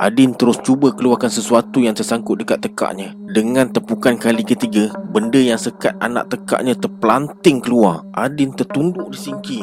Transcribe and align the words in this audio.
Adin 0.00 0.32
terus 0.32 0.56
cuba 0.64 0.96
keluarkan 0.96 1.28
sesuatu 1.28 1.84
yang 1.84 1.92
tersangkut 1.92 2.40
dekat 2.40 2.64
tekaknya. 2.64 3.12
Dengan 3.36 3.68
tepukan 3.68 4.16
kali 4.16 4.40
ketiga, 4.48 4.88
benda 5.12 5.36
yang 5.36 5.60
sekat 5.60 5.92
anak 6.00 6.32
tekaknya 6.32 6.72
terpelanting 6.72 7.60
keluar. 7.60 8.00
Adin 8.16 8.56
tertunduk 8.56 9.12
di 9.12 9.20
sinki. 9.20 9.60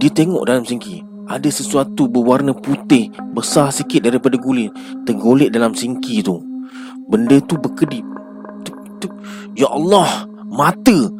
Dia 0.00 0.08
tengok 0.08 0.48
dalam 0.48 0.64
sinki. 0.64 1.04
Ada 1.28 1.52
sesuatu 1.52 2.08
berwarna 2.08 2.56
putih 2.56 3.12
besar 3.36 3.68
sikit 3.76 4.08
daripada 4.08 4.40
guli 4.40 4.72
tergolek 5.04 5.52
dalam 5.52 5.76
sinki 5.76 6.24
tu. 6.24 6.40
Benda 7.12 7.36
tu 7.44 7.60
berkedip. 7.60 8.08
Ya 9.52 9.68
Allah, 9.68 10.24
mata. 10.48 11.12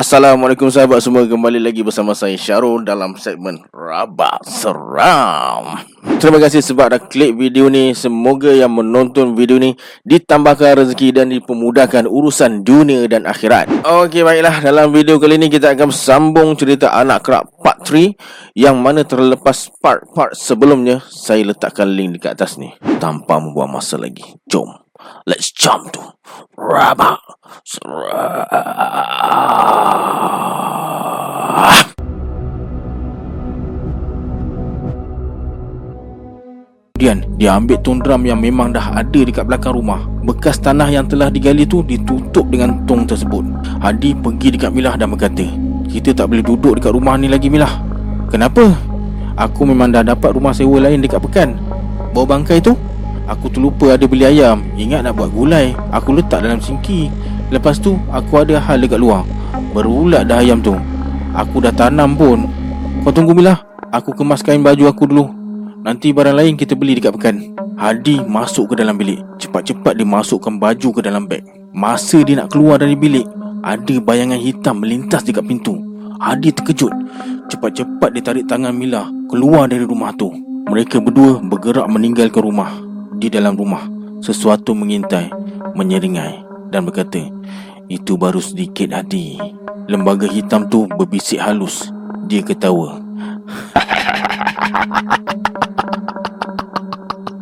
Assalamualaikum 0.00 0.72
sahabat 0.72 1.04
semua. 1.04 1.28
Kembali 1.28 1.60
lagi 1.60 1.84
bersama 1.84 2.16
saya 2.16 2.32
Syarul 2.32 2.88
Dalam 2.88 3.20
segmen 3.20 3.60
Rabak 3.68 4.48
Seram. 4.48 5.76
Terima 6.16 6.40
kasih 6.40 6.64
sebab 6.64 6.96
dah 6.96 7.02
klik 7.04 7.36
video 7.36 7.68
ni. 7.68 7.92
Semoga 7.92 8.48
yang 8.48 8.72
menonton 8.72 9.36
video 9.36 9.60
ni 9.60 9.76
Ditambahkan 10.08 10.80
rezeki 10.80 11.20
dan 11.20 11.28
dipermudahkan 11.28 12.08
Urusan 12.08 12.64
dunia 12.64 13.04
dan 13.12 13.28
akhirat. 13.28 13.68
Okey 13.84 14.24
baiklah. 14.24 14.64
Dalam 14.64 14.88
video 14.88 15.20
kali 15.20 15.36
ni 15.36 15.52
Kita 15.52 15.76
akan 15.76 15.92
sambung 15.92 16.56
cerita 16.56 16.96
anak 16.96 17.20
kerak 17.20 17.52
part 17.60 17.84
3 17.84 18.56
Yang 18.56 18.76
mana 18.80 19.04
terlepas 19.04 19.68
part-part 19.84 20.32
sebelumnya 20.32 21.04
Saya 21.12 21.44
letakkan 21.52 21.92
link 21.92 22.16
dekat 22.16 22.40
atas 22.40 22.56
ni. 22.56 22.72
Tanpa 22.96 23.36
membuang 23.36 23.76
masa 23.76 24.00
lagi. 24.00 24.24
Jom 24.48 24.89
Let's 25.26 25.52
jump 25.52 25.92
to 25.92 26.16
Rabak 26.56 27.20
Kemudian 37.00 37.24
dia 37.40 37.56
ambil 37.56 37.80
tong 37.80 38.04
drum 38.04 38.28
yang 38.28 38.44
memang 38.44 38.76
dah 38.76 38.92
ada 38.92 39.20
dekat 39.24 39.48
belakang 39.48 39.72
rumah. 39.72 40.04
Bekas 40.20 40.60
tanah 40.60 40.92
yang 40.92 41.08
telah 41.08 41.32
digali 41.32 41.64
tu 41.64 41.80
ditutup 41.80 42.44
dengan 42.52 42.84
tong 42.84 43.08
tersebut. 43.08 43.40
Hadi 43.80 44.12
pergi 44.12 44.52
dekat 44.52 44.68
Milah 44.68 45.00
dan 45.00 45.08
berkata 45.08 45.48
Kita 45.88 46.12
tak 46.12 46.28
boleh 46.28 46.44
duduk 46.44 46.76
dekat 46.76 46.92
rumah 46.92 47.16
ni 47.16 47.32
lagi 47.32 47.48
Milah. 47.48 47.72
Kenapa? 48.28 48.76
Aku 49.32 49.64
memang 49.64 49.88
dah 49.88 50.04
dapat 50.04 50.36
rumah 50.36 50.52
sewa 50.52 50.76
lain 50.76 51.00
dekat 51.00 51.24
Pekan. 51.24 51.56
Bawa 52.12 52.36
bangkai 52.36 52.60
tu 52.60 52.76
Aku 53.30 53.46
terlupa 53.46 53.94
ada 53.94 54.02
beli 54.10 54.26
ayam. 54.26 54.66
Ingat 54.74 55.06
nak 55.06 55.14
buat 55.14 55.30
gulai. 55.30 55.70
Aku 55.94 56.18
letak 56.18 56.42
dalam 56.42 56.58
sinki 56.58 57.06
Lepas 57.54 57.78
tu 57.78 57.94
aku 58.10 58.42
ada 58.42 58.58
hal 58.58 58.82
dekat 58.82 58.98
luar. 58.98 59.22
Berulat 59.70 60.26
dah 60.26 60.42
ayam 60.42 60.58
tu. 60.58 60.74
Aku 61.30 61.62
dah 61.62 61.70
tanam 61.70 62.18
pun. 62.18 62.50
Kau 63.06 63.14
tunggu 63.14 63.30
Mila 63.30 63.54
Aku 63.94 64.10
kemas 64.14 64.42
kain 64.42 64.62
baju 64.62 64.90
aku 64.90 65.06
dulu. 65.06 65.30
Nanti 65.86 66.10
barang 66.10 66.34
lain 66.34 66.58
kita 66.58 66.74
beli 66.74 66.98
dekat 66.98 67.14
pekan. 67.14 67.36
Hadi 67.78 68.18
masuk 68.26 68.74
ke 68.74 68.82
dalam 68.82 68.98
bilik. 68.98 69.22
Cepat-cepat 69.38 69.94
dia 69.94 70.06
masukkan 70.06 70.58
baju 70.58 70.88
ke 70.90 71.00
dalam 71.02 71.30
beg. 71.30 71.46
Masa 71.70 72.26
dia 72.26 72.34
nak 72.34 72.50
keluar 72.50 72.82
dari 72.82 72.98
bilik 72.98 73.30
Ada 73.62 74.02
bayangan 74.02 74.42
hitam 74.42 74.82
melintas 74.82 75.22
dekat 75.22 75.46
pintu. 75.46 75.78
Hadi 76.18 76.50
terkejut. 76.50 76.90
Cepat-cepat 77.46 78.10
dia 78.10 78.22
tarik 78.26 78.50
tangan 78.50 78.74
Mila 78.74 79.06
Keluar 79.30 79.70
dari 79.70 79.86
rumah 79.86 80.10
tu. 80.18 80.34
Mereka 80.66 80.98
berdua 80.98 81.38
bergerak 81.38 81.86
meninggalkan 81.86 82.42
rumah 82.42 82.89
di 83.20 83.28
dalam 83.28 83.52
rumah. 83.52 84.00
Sesuatu 84.20 84.76
mengintai 84.76 85.32
Menyeringai 85.72 86.44
Dan 86.68 86.84
berkata 86.84 87.24
Itu 87.88 88.20
baru 88.20 88.36
sedikit 88.36 88.92
hati 88.92 89.40
Lembaga 89.88 90.28
hitam 90.28 90.68
tu 90.68 90.84
berbisik 90.88 91.40
halus. 91.40 91.88
Dia 92.28 92.44
ketawa. 92.44 93.00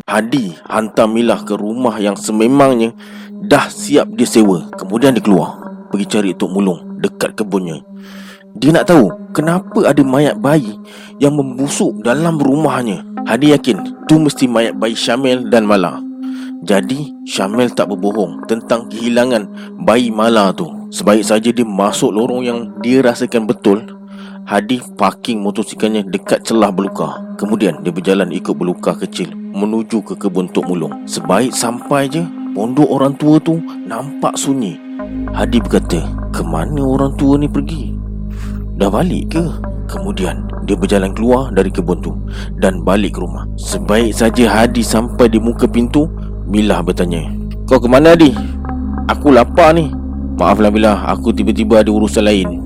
Hadi 0.09 0.57
hantar 0.65 1.05
Milah 1.11 1.45
ke 1.45 1.53
rumah 1.59 1.99
yang 2.01 2.17
sememangnya 2.17 2.97
Dah 3.29 3.69
siap 3.69 4.09
dia 4.17 4.25
sewa 4.25 4.73
Kemudian 4.79 5.13
dia 5.13 5.21
keluar 5.21 5.61
Pergi 5.93 6.09
cari 6.09 6.33
Tok 6.33 6.49
Mulung 6.49 6.97
Dekat 6.99 7.37
kebunnya 7.37 7.85
Dia 8.57 8.73
nak 8.73 8.89
tahu 8.89 9.13
Kenapa 9.37 9.85
ada 9.85 10.01
mayat 10.01 10.41
bayi 10.41 10.79
Yang 11.21 11.35
membusuk 11.45 11.93
dalam 12.01 12.41
rumahnya 12.41 13.05
Hadi 13.29 13.53
yakin 13.53 13.99
tu 14.09 14.17
mesti 14.17 14.49
mayat 14.49 14.81
bayi 14.81 14.97
Syamil 14.97 15.53
dan 15.53 15.69
Mala. 15.69 16.01
Jadi 16.65 17.13
Syamil 17.29 17.69
tak 17.77 17.93
berbohong 17.93 18.49
tentang 18.49 18.89
kehilangan 18.89 19.45
bayi 19.85 20.09
Mala 20.09 20.49
tu. 20.57 20.65
Sebaik 20.89 21.29
saja 21.29 21.53
dia 21.53 21.69
masuk 21.69 22.09
lorong 22.09 22.43
yang 22.49 22.59
dia 22.81 23.05
rasakan 23.05 23.45
betul, 23.45 23.85
Hadi 24.49 24.81
parking 24.97 25.45
motosikalnya 25.45 26.01
dekat 26.09 26.41
celah 26.41 26.73
beluka. 26.73 27.21
Kemudian 27.37 27.85
dia 27.85 27.93
berjalan 27.93 28.33
ikut 28.33 28.57
beluka 28.57 28.97
kecil 28.97 29.29
menuju 29.37 30.01
ke 30.01 30.17
kebun 30.17 30.49
Tok 30.49 30.65
Mulung. 30.65 31.05
Sebaik 31.05 31.53
sampai 31.53 32.09
je, 32.09 32.25
pondok 32.57 32.89
orang 32.89 33.13
tua 33.21 33.37
tu 33.37 33.61
nampak 33.85 34.41
sunyi. 34.41 34.81
Hadi 35.37 35.61
berkata, 35.61 36.01
ke 36.33 36.41
mana 36.41 36.81
orang 36.81 37.13
tua 37.21 37.37
ni 37.37 37.45
pergi? 37.45 37.93
Dah 38.79 38.89
balik 38.89 39.35
ke? 39.35 39.45
Kemudian 39.91 40.47
dia 40.69 40.77
berjalan 40.79 41.11
keluar 41.17 41.49
dari 41.51 41.73
kebun 41.73 41.99
tu 41.99 42.13
Dan 42.61 42.87
balik 42.87 43.17
ke 43.17 43.25
rumah. 43.25 43.49
Sebaik 43.59 44.15
saja 44.15 44.47
Hadi 44.47 44.85
sampai 44.85 45.27
di 45.27 45.43
muka 45.43 45.67
pintu 45.67 46.07
Milah 46.47 46.85
bertanya 46.85 47.27
Kau 47.67 47.83
ke 47.83 47.91
mana 47.91 48.15
Hadi? 48.15 48.31
Aku 49.09 49.33
lapar 49.33 49.73
ni. 49.73 49.89
Maaflah 50.37 50.69
Milah. 50.69 51.09
Aku 51.17 51.33
tiba-tiba 51.33 51.81
ada 51.81 51.89
urusan 51.89 52.29
lain. 52.29 52.61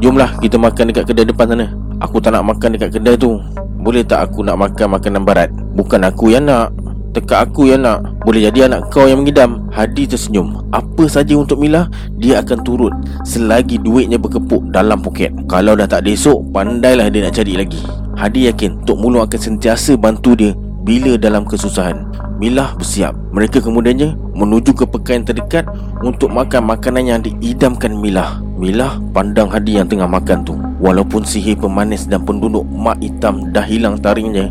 Jomlah 0.00 0.32
kita 0.40 0.56
makan 0.56 0.90
dekat 0.90 1.12
kedai 1.12 1.28
depan 1.28 1.52
sana. 1.52 1.66
Aku 2.00 2.18
tak 2.18 2.32
nak 2.32 2.48
makan 2.48 2.74
dekat 2.74 2.96
kedai 2.96 3.20
tu. 3.20 3.36
Boleh 3.84 4.00
tak 4.00 4.24
aku 4.24 4.40
nak 4.40 4.56
makan 4.56 4.96
makanan 4.96 5.22
barat? 5.28 5.52
Bukan 5.76 6.08
aku 6.08 6.32
yang 6.32 6.48
nak 6.48 6.72
Tekak 7.14 7.46
aku 7.46 7.70
yang 7.70 7.86
nak. 7.86 8.02
Boleh 8.26 8.50
jadi 8.50 8.66
anak 8.66 8.90
kau 8.90 9.06
yang 9.06 9.22
mengidam. 9.22 9.70
Hadi 9.70 10.10
tersenyum. 10.10 10.66
Apa 10.74 11.06
saja 11.06 11.38
untuk 11.38 11.62
Mila 11.62 11.86
Dia 12.18 12.42
akan 12.42 12.58
turut. 12.66 12.90
Selagi 13.22 13.78
duitnya 13.78 14.18
berkepuk 14.18 14.74
dalam 14.74 14.98
poket. 14.98 15.30
Kalau 15.46 15.78
dah 15.78 15.86
tak 15.86 16.02
ada 16.02 16.10
esok 16.10 16.50
Pandailah 16.50 17.06
dia 17.14 17.22
nak 17.22 17.38
cari 17.38 17.54
lagi. 17.54 17.78
Hadi 18.18 18.50
yakin 18.50 18.82
Tok 18.82 18.98
Mulung 18.98 19.22
akan 19.22 19.38
sentiasa 19.38 19.94
bantu 19.94 20.34
dia 20.34 20.58
Bila 20.82 21.14
dalam 21.14 21.46
kesusahan. 21.46 22.02
Mila 22.42 22.74
bersiap. 22.74 23.14
Mereka 23.30 23.62
kemudiannya 23.62 24.18
Menuju 24.34 24.74
ke 24.74 24.82
pekan 24.82 25.22
terdekat 25.22 25.70
Untuk 26.02 26.34
makan 26.34 26.66
makanan 26.66 27.06
yang 27.06 27.20
diidamkan 27.22 27.94
Mila. 27.94 28.42
Mila 28.58 28.98
pandang 29.14 29.46
Hadi 29.54 29.78
yang 29.78 29.86
tengah 29.86 30.10
makan 30.10 30.42
tu. 30.42 30.58
Walaupun 30.82 31.22
sihir 31.22 31.62
pemanis 31.62 32.10
dan 32.10 32.26
penduduk 32.26 32.66
mak 32.74 32.98
hitam 32.98 33.54
dah 33.54 33.62
hilang 33.62 34.02
taringnya 34.02 34.50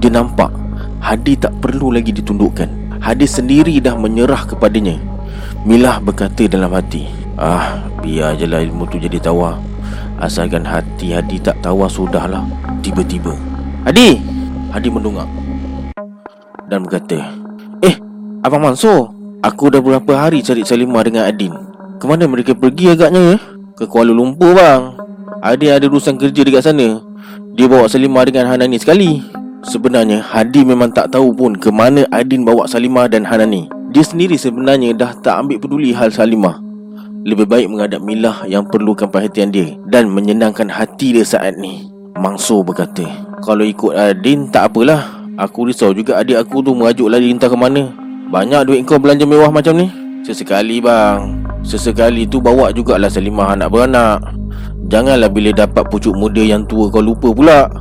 Dia 0.00 0.08
nampak 0.08 0.59
Hadi 1.00 1.32
tak 1.40 1.56
perlu 1.64 1.96
lagi 1.96 2.12
ditundukkan. 2.12 3.00
Hadi 3.00 3.24
sendiri 3.24 3.80
dah 3.80 3.96
menyerah 3.96 4.44
kepadanya. 4.44 5.00
Milah 5.64 6.00
berkata 6.00 6.48
dalam 6.48 6.72
hati 6.72 7.08
Ah, 7.40 7.84
biar 8.04 8.36
je 8.36 8.44
lah 8.44 8.60
ilmu 8.60 8.84
tu 8.88 9.00
jadi 9.00 9.16
tawar. 9.16 9.56
Asalkan 10.20 10.64
hati 10.68 11.16
Hadi 11.16 11.40
tak 11.40 11.56
tawar 11.64 11.88
sudahlah. 11.88 12.44
Tiba-tiba 12.84 13.32
Hadi! 13.88 14.20
Hadi 14.72 14.88
mendungak 14.92 15.28
Dan 16.68 16.84
berkata 16.84 17.32
Eh, 17.80 17.96
Abang 18.44 18.64
Mansur 18.64 19.12
Aku 19.40 19.72
dah 19.72 19.80
berapa 19.80 20.12
hari 20.20 20.44
cari 20.44 20.68
Salimah 20.68 21.00
dengan 21.00 21.24
Adin. 21.24 21.56
Kemana 21.96 22.28
mereka 22.28 22.52
pergi 22.52 22.92
agaknya 22.92 23.34
ya? 23.34 23.36
Ke 23.72 23.88
Kuala 23.88 24.12
Lumpur 24.12 24.52
bang. 24.52 25.00
Adin 25.40 25.72
ada 25.72 25.88
urusan 25.88 26.20
kerja 26.20 26.44
dekat 26.44 26.60
sana. 26.68 27.00
Dia 27.56 27.64
bawa 27.64 27.88
Salimah 27.88 28.28
dengan 28.28 28.52
Hanani 28.52 28.76
sekali 28.76 29.40
Sebenarnya 29.60 30.24
Hadi 30.24 30.64
memang 30.64 30.88
tak 30.88 31.12
tahu 31.12 31.36
pun 31.36 31.52
ke 31.52 31.68
mana 31.68 32.08
Adin 32.08 32.48
bawa 32.48 32.64
Salimah 32.64 33.12
dan 33.12 33.28
Hanani. 33.28 33.68
Dia 33.92 34.00
sendiri 34.00 34.40
sebenarnya 34.40 34.96
dah 34.96 35.12
tak 35.20 35.44
ambil 35.44 35.60
peduli 35.60 35.92
hal 35.92 36.08
Salimah. 36.08 36.56
Lebih 37.28 37.44
baik 37.44 37.68
menghadap 37.68 38.00
Milah 38.00 38.48
yang 38.48 38.64
perlukan 38.64 39.12
perhatian 39.12 39.52
dia 39.52 39.76
dan 39.92 40.08
menyenangkan 40.08 40.72
hati 40.72 41.12
dia 41.12 41.26
saat 41.28 41.60
ni. 41.60 41.92
Mangso 42.16 42.64
berkata, 42.64 43.04
kalau 43.44 43.60
ikut 43.64 43.92
Adin 43.92 44.48
tak 44.48 44.72
apalah. 44.72 45.20
Aku 45.40 45.64
risau 45.64 45.96
juga 45.96 46.20
adik 46.20 46.36
aku 46.36 46.60
tu 46.60 46.76
merajuk 46.76 47.08
lari 47.08 47.32
entah 47.32 47.48
ke 47.48 47.56
mana. 47.56 47.88
Banyak 48.28 48.68
duit 48.68 48.84
kau 48.84 49.00
belanja 49.00 49.24
mewah 49.24 49.48
macam 49.48 49.72
ni? 49.72 49.88
Sesekali 50.20 50.84
bang. 50.84 51.40
Sesekali 51.64 52.28
tu 52.28 52.44
bawa 52.44 52.68
jugalah 52.72 53.08
Salimah 53.08 53.56
anak 53.56 53.72
beranak. 53.72 54.20
Janganlah 54.92 55.32
bila 55.32 55.52
dapat 55.56 55.88
pucuk 55.88 56.12
muda 56.12 56.44
yang 56.44 56.68
tua 56.68 56.92
kau 56.92 57.00
lupa 57.00 57.32
pula. 57.32 57.72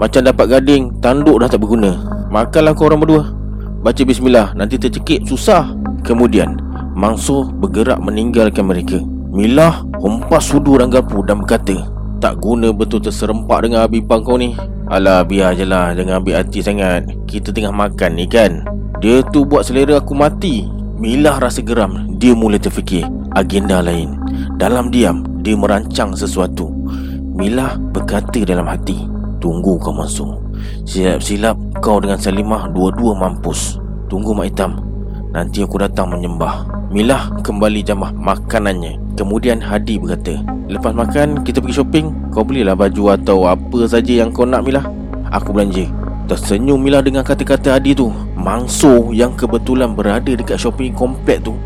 Macam 0.00 0.24
dapat 0.24 0.46
gading 0.56 0.96
Tanduk 1.04 1.44
dah 1.44 1.48
tak 1.52 1.60
berguna. 1.60 2.00
Makanlah 2.32 2.72
kau 2.72 2.88
orang 2.88 3.04
berdua. 3.04 3.22
Baca 3.84 4.00
bismillah 4.00 4.56
Nanti 4.56 4.80
tercekik 4.80 5.28
Susah. 5.28 5.76
Kemudian 6.00 6.56
Mansur 6.96 7.52
bergerak 7.52 8.00
meninggalkan 8.00 8.64
mereka. 8.64 8.96
Milah 9.28 9.84
Humpas 10.00 10.48
sudu 10.48 10.80
orang 10.80 10.88
garpu 10.88 11.20
Dan 11.20 11.44
berkata 11.44 11.84
Tak 12.16 12.40
guna 12.40 12.72
betul 12.72 13.04
terserempak 13.04 13.68
dengan 13.68 13.84
Habibah 13.84 14.24
kau 14.24 14.40
ni. 14.40 14.56
Alah 14.88 15.20
biar 15.20 15.52
je 15.52 15.68
lah 15.68 15.92
Jangan 15.92 16.24
ambil 16.24 16.40
hati 16.40 16.64
sangat. 16.64 17.04
Kita 17.28 17.52
tengah 17.52 17.70
makan 17.70 18.16
ni 18.16 18.24
kan. 18.24 18.64
Dia 19.04 19.20
tu 19.28 19.44
buat 19.44 19.68
selera 19.68 20.00
aku 20.00 20.16
mati. 20.16 20.64
Milah 20.96 21.36
rasa 21.44 21.60
geram. 21.60 22.16
Dia 22.16 22.32
mula 22.32 22.56
terfikir 22.56 23.04
Agenda 23.36 23.84
lain. 23.84 24.16
Dalam 24.56 24.88
diam 24.88 25.28
Dia 25.44 25.60
merancang 25.60 26.16
sesuatu. 26.16 26.72
Milah 27.36 27.76
berkata 27.92 28.40
dalam 28.48 28.64
hati 28.64 29.19
Tunggu 29.40 29.80
kau 29.80 29.96
masuk. 29.96 30.36
Silap-silap 30.84 31.56
kau 31.80 31.96
dengan 31.96 32.20
Salimah 32.20 32.68
Dua-dua 32.76 33.16
mampus. 33.16 33.80
Tunggu 34.12 34.36
Mak 34.36 34.46
Hitam. 34.52 34.76
Nanti 35.32 35.64
aku 35.64 35.80
datang 35.80 36.12
menyembah. 36.12 36.68
Milah 36.92 37.32
kembali 37.40 37.80
jamah 37.80 38.12
makanannya. 38.12 39.00
Kemudian 39.16 39.64
Hadi 39.64 39.96
berkata 39.96 40.44
Lepas 40.68 40.92
makan 40.92 41.40
kita 41.40 41.64
pergi 41.64 41.80
shopping. 41.80 42.06
Kau 42.28 42.44
belilah 42.44 42.76
baju 42.76 43.16
atau 43.16 43.48
apa 43.48 43.88
saja 43.88 44.20
yang 44.20 44.28
kau 44.28 44.44
nak 44.44 44.60
Milah. 44.60 44.84
Aku 45.32 45.56
belanja. 45.56 45.88
Tersenyum 46.28 46.76
Milah 46.76 47.00
dengan 47.00 47.24
kata-kata 47.24 47.80
Hadi 47.80 47.96
tu. 47.96 48.12
Mangso 48.36 49.08
yang 49.16 49.32
kebetulan 49.40 49.96
berada 49.96 50.36
dekat 50.36 50.60
shopping 50.60 50.92
komplek 50.92 51.40
tu. 51.40 51.56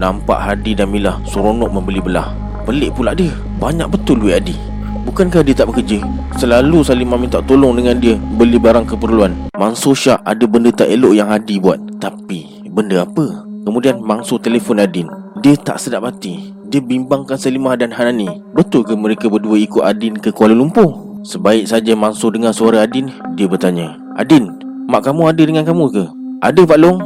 Nampak 0.00 0.40
Hadi 0.40 0.72
dan 0.72 0.88
Milah 0.88 1.20
seronok 1.28 1.68
membeli 1.68 2.00
belah. 2.00 2.32
Pelik 2.64 2.96
pula 2.96 3.12
dia. 3.12 3.36
Banyak 3.60 3.92
betul 3.92 4.24
duit 4.24 4.40
Hadi 4.40 4.69
Bukankah 5.08 5.40
dia 5.40 5.56
tak 5.56 5.72
bekerja? 5.72 6.04
Selalu 6.36 6.84
Salimah 6.84 7.16
minta 7.16 7.40
tolong 7.44 7.76
dengan 7.76 7.96
dia 7.96 8.16
Beli 8.36 8.60
barang 8.60 8.84
keperluan. 8.84 9.52
Mangso 9.56 9.96
Syah 9.96 10.20
ada 10.24 10.44
benda 10.44 10.68
tak 10.72 10.92
elok 10.92 11.16
yang 11.16 11.32
Hadi 11.32 11.56
buat. 11.56 11.80
Tapi 12.00 12.60
Benda 12.70 13.02
apa? 13.02 13.44
Kemudian 13.66 13.98
Mangsu 13.98 14.38
telefon 14.38 14.78
Adin. 14.78 15.10
Dia 15.42 15.58
tak 15.58 15.82
sedap 15.82 16.06
hati. 16.06 16.54
Dia 16.70 16.78
bimbangkan 16.78 17.34
Salimah 17.34 17.74
dan 17.74 17.90
Hanani. 17.90 18.30
Betul 18.54 18.86
ke 18.86 18.94
mereka 18.94 19.26
berdua 19.26 19.58
ikut 19.58 19.82
Adin 19.82 20.14
ke 20.16 20.30
Kuala 20.30 20.54
Lumpur? 20.54 21.20
Sebaik 21.26 21.68
saja 21.68 21.92
Mangsu 21.92 22.32
dengar 22.32 22.56
suara 22.56 22.80
Adin 22.86 23.12
Dia 23.36 23.44
bertanya. 23.44 23.98
Adin, 24.16 24.56
mak 24.88 25.04
kamu 25.04 25.28
ada 25.28 25.42
dengan 25.42 25.64
kamu 25.66 25.84
ke? 25.92 26.04
Ada 26.40 26.62
Pak 26.64 26.78
Long. 26.80 26.98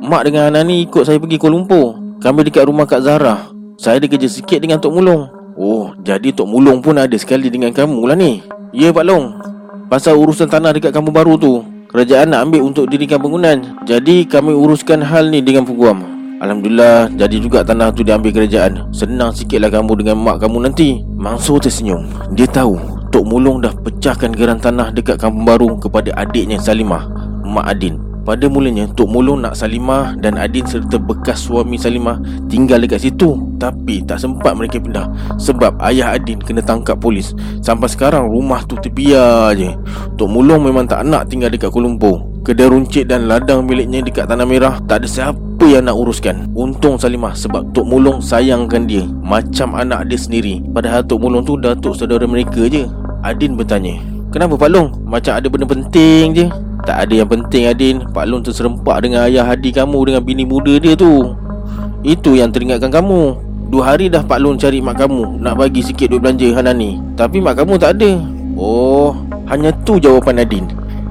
Mak 0.00 0.22
dengan 0.26 0.50
Hanani 0.50 0.88
ikut 0.88 1.04
saya 1.04 1.20
pergi 1.20 1.36
Kuala 1.38 1.60
Lumpur. 1.60 2.00
Kami 2.18 2.40
dekat 2.42 2.64
rumah 2.66 2.88
Kak 2.88 3.04
Zahra. 3.04 3.52
Saya 3.76 4.00
ada 4.00 4.08
kerja 4.08 4.28
sikit 4.28 4.60
dengan 4.60 4.76
Tok 4.80 4.92
Mulung 4.92 5.39
Oh, 5.60 5.92
jadi 6.00 6.32
Tok 6.32 6.48
Mulung 6.48 6.80
pun 6.80 6.96
ada 6.96 7.12
sekali 7.20 7.52
dengan 7.52 7.68
kamu 7.68 8.00
lah 8.08 8.16
ni. 8.16 8.40
Ya 8.72 8.96
Pak 8.96 9.04
Long. 9.04 9.36
Pasal 9.92 10.16
urusan 10.16 10.48
tanah 10.48 10.72
dekat 10.72 10.94
kampung 10.94 11.12
baru 11.12 11.34
tu 11.34 11.60
Kerajaan 11.92 12.32
nak 12.32 12.48
ambil 12.48 12.64
untuk 12.64 12.88
dirikan 12.88 13.20
bangunan. 13.20 13.76
Jadi 13.84 14.24
kami 14.24 14.56
uruskan 14.56 15.04
hal 15.04 15.28
ni 15.28 15.44
dengan 15.44 15.68
peguam. 15.68 16.00
Alhamdulillah 16.40 17.12
Jadi 17.12 17.44
juga 17.44 17.60
tanah 17.60 17.92
tu 17.92 18.00
diambil 18.00 18.32
kerajaan. 18.32 18.88
Senang 18.96 19.36
sikitlah 19.36 19.68
kamu 19.68 20.00
dengan 20.00 20.16
mak 20.24 20.40
kamu 20.40 20.64
nanti. 20.64 21.04
Mansur 21.20 21.60
tersenyum. 21.60 22.08
Dia 22.32 22.48
tahu 22.48 22.80
Tok 23.12 23.28
Mulung 23.28 23.60
dah 23.60 23.76
pecahkan 23.84 24.32
geran 24.32 24.64
tanah 24.64 24.96
dekat 24.96 25.20
kampung 25.20 25.44
baru 25.44 25.76
Kepada 25.76 26.14
adiknya 26.16 26.56
Salimah 26.56 27.04
Mak 27.44 27.66
Adin 27.68 28.09
pada 28.30 28.46
mulanya 28.46 28.86
Tok 28.94 29.10
Mulung 29.10 29.42
nak 29.42 29.58
Salimah 29.58 30.14
dan 30.22 30.38
Adin 30.38 30.62
serta 30.62 31.02
bekas 31.02 31.42
suami 31.42 31.74
Salimah 31.74 32.22
tinggal 32.46 32.78
dekat 32.78 33.02
situ. 33.02 33.34
Tapi 33.58 34.06
tak 34.06 34.22
sempat 34.22 34.54
mereka 34.54 34.78
pindah 34.78 35.10
Sebab 35.34 35.82
ayah 35.82 36.14
Adin 36.14 36.38
kena 36.38 36.62
tangkap 36.62 37.02
polis. 37.02 37.34
Sampai 37.58 37.90
sekarang 37.90 38.30
rumah 38.30 38.62
tu 38.70 38.78
terbiar 38.78 39.58
je. 39.58 39.74
Tok 40.14 40.30
Mulung 40.30 40.62
memang 40.62 40.86
tak 40.86 41.02
nak 41.10 41.26
tinggal 41.26 41.50
dekat 41.50 41.74
Kuala 41.74 41.90
Lumpur. 41.90 42.22
Kedai 42.46 42.70
runcit 42.70 43.10
dan 43.10 43.26
ladang 43.26 43.68
miliknya 43.68 44.00
dekat 44.00 44.24
Tanah 44.24 44.48
Merah 44.48 44.80
Tak 44.88 45.04
ada 45.04 45.08
siapa 45.10 45.66
yang 45.66 45.90
nak 45.90 45.98
uruskan. 45.98 46.54
Untung 46.54 47.02
Salimah 47.02 47.34
sebab 47.34 47.74
Tok 47.74 47.82
Mulung 47.82 48.22
sayangkan 48.22 48.86
dia. 48.86 49.10
Macam 49.26 49.74
anak 49.74 50.06
dia 50.06 50.22
sendiri. 50.22 50.62
Padahal 50.70 51.02
Tok 51.02 51.18
Mulung 51.18 51.42
tu 51.42 51.58
datuk 51.58 51.98
saudara 51.98 52.30
mereka 52.30 52.70
je. 52.70 52.86
Adin 53.26 53.58
bertanya 53.58 53.98
Kenapa 54.30 54.54
Pak 54.54 54.70
Long? 54.70 54.94
Macam 55.02 55.34
ada 55.34 55.50
benda 55.50 55.66
penting 55.66 56.26
je 56.38 56.46
tak 56.84 57.08
ada 57.08 57.14
yang 57.24 57.28
penting 57.28 57.68
Adin. 57.68 57.96
Pak 58.10 58.24
Long 58.28 58.42
terserempak 58.44 59.04
dengan 59.04 59.28
ayah 59.28 59.44
Hadi 59.44 59.72
kamu 59.72 59.98
Dengan 60.10 60.22
bini 60.24 60.44
muda 60.44 60.76
dia 60.80 60.96
tu. 60.96 61.36
Itu 62.00 62.36
yang 62.36 62.52
teringatkan 62.52 62.88
kamu. 62.88 63.36
Dua 63.70 63.94
hari 63.94 64.10
dah 64.10 64.24
Pak 64.24 64.38
Long 64.42 64.58
cari 64.58 64.82
mak 64.82 64.98
kamu. 64.98 65.38
Nak 65.40 65.54
bagi 65.60 65.80
sikit 65.84 66.10
duit 66.10 66.20
belanja 66.24 66.48
Hanani 66.56 66.98
Tapi 67.14 67.38
mak 67.38 67.60
kamu 67.60 67.78
tak 67.78 68.00
ada. 68.00 68.20
Oh 68.58 69.14
Hanya 69.46 69.70
tu 69.86 70.00
jawapan 70.00 70.42
Adin. 70.42 70.66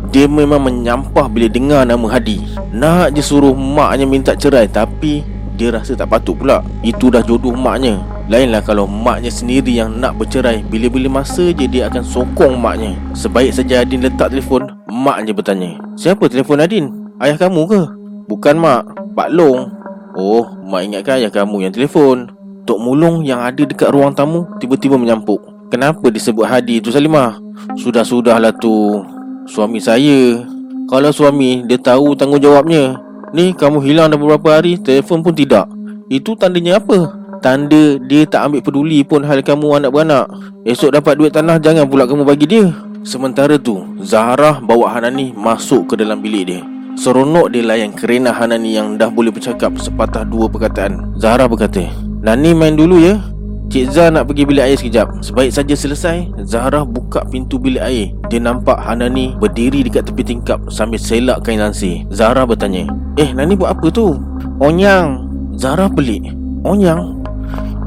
Dia 0.10 0.26
memang 0.26 0.66
menyampah 0.66 1.30
bila 1.30 1.46
dengar 1.46 1.86
nama 1.86 2.06
Hadi. 2.10 2.42
Nak 2.74 3.16
je 3.16 3.22
suruh 3.24 3.54
maknya 3.54 4.10
minta 4.10 4.34
cerai 4.34 4.68
Tapi 4.68 5.22
Dia 5.56 5.74
rasa 5.74 5.96
tak 5.96 6.12
patut 6.12 6.36
pula. 6.36 6.66
Itu 6.82 7.14
dah 7.14 7.24
jodoh 7.24 7.56
maknya 7.56 8.19
Lainlah 8.30 8.62
kalau 8.62 8.86
maknya 8.86 9.34
sendiri 9.34 9.74
yang 9.74 9.98
nak 9.98 10.14
bercerai. 10.22 10.62
Bila-bila 10.70 11.10
masa 11.10 11.50
je 11.50 11.66
dia 11.66 11.90
akan 11.90 12.06
sokong 12.06 12.62
maknya. 12.62 12.94
Sebaik 13.18 13.58
saja 13.58 13.82
Adin 13.82 14.06
letak 14.06 14.30
telefon 14.30 14.70
Maknya 14.86 15.34
bertanya 15.34 15.82
Siapa 15.98 16.30
telefon 16.30 16.62
Adin? 16.62 16.86
Ayah 17.18 17.42
kamu 17.42 17.66
ke? 17.66 17.82
Bukan 18.30 18.62
mak. 18.62 18.86
Pak 19.18 19.34
Long. 19.34 19.74
Oh, 20.14 20.46
mak 20.62 20.86
ingatkan 20.86 21.18
ayah 21.18 21.34
kamu 21.34 21.66
yang 21.66 21.74
telefon. 21.74 22.30
Tok 22.70 22.78
Mulung 22.78 23.26
yang 23.26 23.42
ada 23.42 23.66
dekat 23.66 23.90
ruang 23.90 24.14
tamu 24.14 24.46
Tiba-tiba 24.62 24.94
menyampuk. 24.94 25.42
Kenapa 25.74 26.14
disebut 26.14 26.46
Hadi 26.46 26.86
tu 26.86 26.94
Salimah? 26.94 27.42
Sudah-sudahlah 27.82 28.54
tu. 28.62 29.02
Suami 29.50 29.82
saya. 29.82 30.46
Kalau 30.86 31.10
suami 31.10 31.66
dia 31.66 31.82
tahu 31.82 32.14
tanggungjawabnya. 32.14 33.02
Ni 33.34 33.58
kamu 33.58 33.82
hilang 33.82 34.14
dah 34.14 34.18
beberapa 34.22 34.62
hari 34.62 34.78
Telefon 34.78 35.26
pun 35.26 35.34
tidak. 35.34 35.66
Itu 36.10 36.38
tandanya 36.38 36.82
apa? 36.82 37.19
Tanda 37.40 37.96
dia 38.04 38.28
tak 38.28 38.52
ambil 38.52 38.60
peduli 38.60 39.00
pun 39.08 39.24
hal 39.24 39.40
kamu 39.40 39.80
anak 39.80 39.96
beranak 39.96 40.28
Esok 40.68 40.92
dapat 40.92 41.16
duit 41.16 41.32
tanah 41.32 41.56
jangan 41.56 41.88
pula 41.88 42.04
kamu 42.04 42.28
bagi 42.28 42.44
dia. 42.44 42.68
Sementara 43.08 43.56
tu 43.56 43.80
Zahra 44.04 44.60
bawa 44.60 44.92
Hanani 44.92 45.32
masuk 45.32 45.88
ke 45.90 45.94
dalam 45.96 46.20
bilik 46.20 46.44
dia. 46.52 46.62
Seronok 47.00 47.48
dia 47.56 47.64
layan 47.64 47.96
kerena 47.96 48.36
Hanani 48.36 48.76
yang 48.76 49.00
dah 49.00 49.08
boleh 49.08 49.32
bercakap 49.32 49.72
sepatah 49.80 50.28
dua 50.28 50.52
perkataan. 50.52 51.16
Zahra 51.16 51.48
berkata 51.48 51.88
Nani 52.20 52.52
main 52.52 52.76
dulu 52.76 53.00
ya. 53.00 53.24
Cik 53.72 53.86
Zah 53.96 54.12
nak 54.12 54.28
pergi 54.28 54.44
bilik 54.44 54.66
air 54.66 54.76
sekejap. 54.76 55.24
Sebaik 55.24 55.56
saja 55.56 55.76
selesai. 55.80 56.44
Zahra 56.44 56.84
buka 56.84 57.24
pintu 57.32 57.56
bilik 57.56 57.80
air. 57.80 58.12
Dia 58.28 58.44
nampak 58.44 58.84
Hanani 58.84 59.40
berdiri 59.40 59.88
dekat 59.88 60.12
tepi 60.12 60.28
tingkap 60.28 60.60
Sambil 60.68 61.00
selak 61.00 61.48
kain 61.48 61.64
lansir. 61.64 62.04
Zahra 62.12 62.44
bertanya 62.44 62.92
Eh 63.16 63.32
Nani 63.32 63.56
buat 63.56 63.80
apa 63.80 63.88
tu? 63.88 64.20
Onyang. 64.60 65.32
Zahra 65.56 65.88
pelik. 65.88 66.36
Onyang 66.68 67.19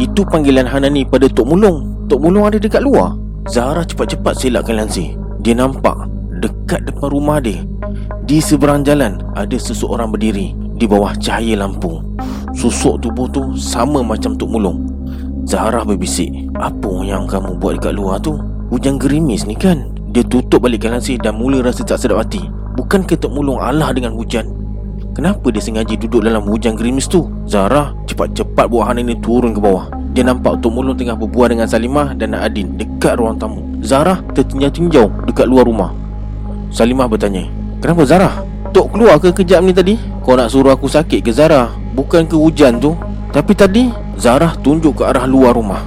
itu 0.02 0.26
panggilan 0.26 0.66
Hanani 0.66 1.06
pada 1.06 1.30
Tok 1.30 1.46
Mulung 1.54 2.08
Tok 2.10 2.18
Mulung 2.18 2.50
ada 2.50 2.58
dekat 2.58 2.82
luar 2.82 3.14
Zahra 3.46 3.86
cepat-cepat 3.86 4.34
selakkan 4.34 4.82
lansir 4.82 5.14
Dia 5.46 5.54
nampak 5.54 6.10
dekat 6.42 6.82
depan 6.90 7.14
rumah 7.14 7.38
dia 7.38 7.62
Di 8.26 8.42
seberang 8.42 8.82
jalan 8.82 9.22
ada 9.38 9.54
seseorang 9.54 10.10
berdiri 10.10 10.58
Di 10.74 10.90
bawah 10.90 11.14
cahaya 11.22 11.54
lampu 11.54 12.02
Susuk 12.58 12.98
tubuh 12.98 13.30
tu 13.30 13.54
sama 13.54 14.02
macam 14.02 14.34
Tok 14.34 14.50
Mulung 14.50 14.78
Zahra 15.46 15.86
berbisik 15.86 16.30
Apa 16.58 16.90
yang 17.06 17.30
kamu 17.30 17.62
buat 17.62 17.78
dekat 17.78 17.94
luar 17.94 18.18
tu? 18.18 18.34
Hujan 18.74 18.98
gerimis 18.98 19.46
ni 19.46 19.54
kan? 19.54 19.94
Dia 20.10 20.26
tutup 20.26 20.66
balikkan 20.66 20.98
lansir 20.98 21.16
dan 21.22 21.38
mula 21.38 21.62
rasa 21.62 21.86
tak 21.86 22.02
sedap 22.02 22.26
hati 22.26 22.42
Bukankah 22.74 23.18
Tok 23.22 23.30
Mulung 23.30 23.62
Allah 23.62 23.94
dengan 23.94 24.18
hujan? 24.18 24.62
Kenapa 25.12 25.52
dia 25.52 25.60
sengaja 25.60 25.92
duduk 25.92 26.24
dalam 26.24 26.48
hujan 26.48 26.72
gerimis 26.72 27.04
tu? 27.04 27.28
Zara 27.44 27.92
cepat-cepat 28.08 28.64
buah 28.64 28.92
Hanan 28.92 29.12
ini 29.12 29.20
turun 29.20 29.52
ke 29.52 29.60
bawah. 29.60 30.01
Dia 30.12 30.28
nampak 30.28 30.60
Tok 30.60 30.72
Mulung 30.76 30.96
tengah 30.96 31.16
berbual 31.16 31.56
dengan 31.56 31.64
Salimah 31.64 32.12
dan 32.12 32.36
Adin 32.36 32.76
dekat 32.76 33.16
ruang 33.16 33.40
tamu. 33.40 33.64
Zara 33.80 34.20
tertinjau-tinjau 34.36 35.24
dekat 35.24 35.48
luar 35.48 35.64
rumah. 35.64 35.96
Salimah 36.68 37.08
bertanya, 37.08 37.48
Kenapa 37.80 38.04
Zara? 38.04 38.30
Tok 38.70 38.92
keluar 38.94 39.16
ke 39.18 39.32
kejap 39.32 39.64
ni 39.64 39.72
tadi? 39.74 39.96
Kau 40.22 40.38
nak 40.38 40.52
suruh 40.52 40.72
aku 40.72 40.86
sakit 40.86 41.24
ke 41.24 41.32
Zara? 41.34 41.72
Bukan 41.96 42.28
ke 42.28 42.36
hujan 42.36 42.78
tu? 42.78 42.92
Tapi 43.32 43.52
tadi 43.56 43.88
Zara 44.20 44.52
tunjuk 44.60 45.00
ke 45.00 45.02
arah 45.08 45.24
luar 45.24 45.56
rumah. 45.56 45.82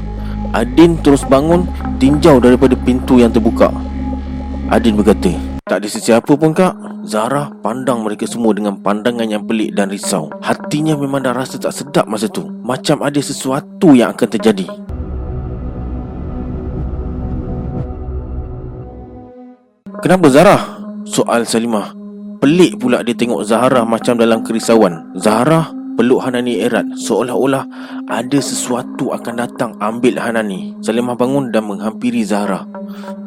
Adin 0.51 0.97
terus 0.99 1.21
bangun 1.21 1.69
tinjau 2.01 2.41
daripada 2.41 2.73
pintu 2.75 3.21
yang 3.21 3.29
terbuka. 3.29 3.69
Adin 4.69 4.97
berkata, 4.97 5.54
Tak 5.65 5.81
ada 5.81 5.89
sesiapa 5.89 6.29
pun 6.37 6.53
kak. 6.53 6.77
Zara 7.09 7.49
pandang 7.65 8.05
mereka 8.05 8.29
semua 8.29 8.53
dengan 8.53 8.77
pandangan 8.77 9.25
yang 9.25 9.49
pelik 9.49 9.73
dan 9.73 9.89
risau. 9.89 10.29
Hatinya 10.37 10.93
memang 10.93 11.25
dah 11.25 11.33
rasa 11.33 11.57
tak 11.57 11.73
sedap 11.73 12.05
masa 12.05 12.29
tu. 12.29 12.45
Macam 12.61 13.01
ada 13.01 13.17
sesuatu 13.17 13.97
yang 13.97 14.13
akan 14.13 14.29
terjadi. 14.29 14.69
Kenapa 20.05 20.29
Zara? 20.29 20.57
Soal 21.09 21.49
Salimah. 21.49 21.97
Pelik 22.37 22.77
pula 22.77 23.01
dia 23.01 23.17
tengok 23.17 23.41
Zahra 23.41 23.81
macam 23.81 24.21
dalam 24.21 24.45
kerisauan. 24.45 25.17
Zahra 25.17 25.73
peluk 25.95 26.21
Hanani 26.21 26.59
erat 26.59 26.85
seolah-olah 26.99 27.63
ada 28.11 28.39
sesuatu 28.43 29.15
akan 29.15 29.33
datang 29.39 29.71
ambil 29.79 30.19
Hanani. 30.19 30.75
Salimah 30.83 31.15
bangun 31.15 31.49
dan 31.49 31.65
menghampiri 31.65 32.21
Zahra. 32.21 32.67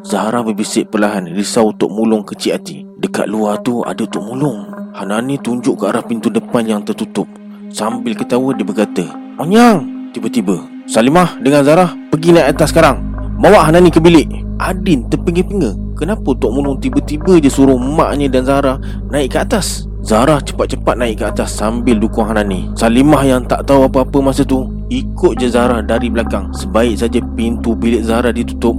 Zahra 0.04 0.44
berbisik 0.44 0.92
perlahan 0.92 1.32
risau 1.32 1.72
Tok 1.74 1.90
Mulung 1.90 2.22
kecil 2.22 2.60
hati. 2.60 2.84
Dekat 3.00 3.26
luar 3.26 3.64
tu 3.64 3.80
ada 3.82 4.04
Tok 4.04 4.22
Mulung. 4.22 4.68
Hanani 4.94 5.40
tunjuk 5.40 5.80
ke 5.80 5.84
arah 5.88 6.04
pintu 6.04 6.28
depan 6.28 6.68
yang 6.68 6.84
tertutup. 6.84 7.26
Sambil 7.72 8.12
ketawa 8.14 8.52
dia 8.52 8.64
berkata, 8.64 9.04
"Onyang!" 9.40 10.12
Tiba-tiba, 10.12 10.56
Salimah 10.88 11.36
dengan 11.40 11.64
Zahra 11.64 11.92
pergi 12.08 12.32
naik 12.32 12.56
atas 12.56 12.72
sekarang. 12.72 12.96
Bawa 13.40 13.64
Hanani 13.68 13.92
ke 13.92 14.00
bilik. 14.00 14.28
Adin 14.58 15.06
terpinga-pinga. 15.08 15.76
Kenapa 15.96 16.30
Tok 16.36 16.52
Mulung 16.52 16.76
tiba-tiba 16.78 17.40
je 17.40 17.48
suruh 17.48 17.80
maknya 17.80 18.28
dan 18.28 18.44
Zahra 18.44 18.74
naik 19.08 19.34
ke 19.34 19.38
atas? 19.40 19.87
Zara 20.08 20.40
cepat-cepat 20.40 20.96
naik 20.96 21.20
ke 21.20 21.24
atas 21.28 21.52
sambil 21.52 22.00
dukung 22.00 22.24
Hanani. 22.24 22.72
Salimah 22.72 23.28
yang 23.28 23.44
tak 23.44 23.68
tahu 23.68 23.84
apa-apa 23.84 24.32
masa 24.32 24.40
tu 24.40 24.64
ikut 24.88 25.36
je 25.36 25.52
Zara 25.52 25.84
dari 25.84 26.08
belakang. 26.08 26.48
Sebaik 26.56 26.96
saja 26.96 27.20
pintu 27.36 27.76
bilik 27.76 28.00
Zara 28.08 28.32
ditutup 28.32 28.72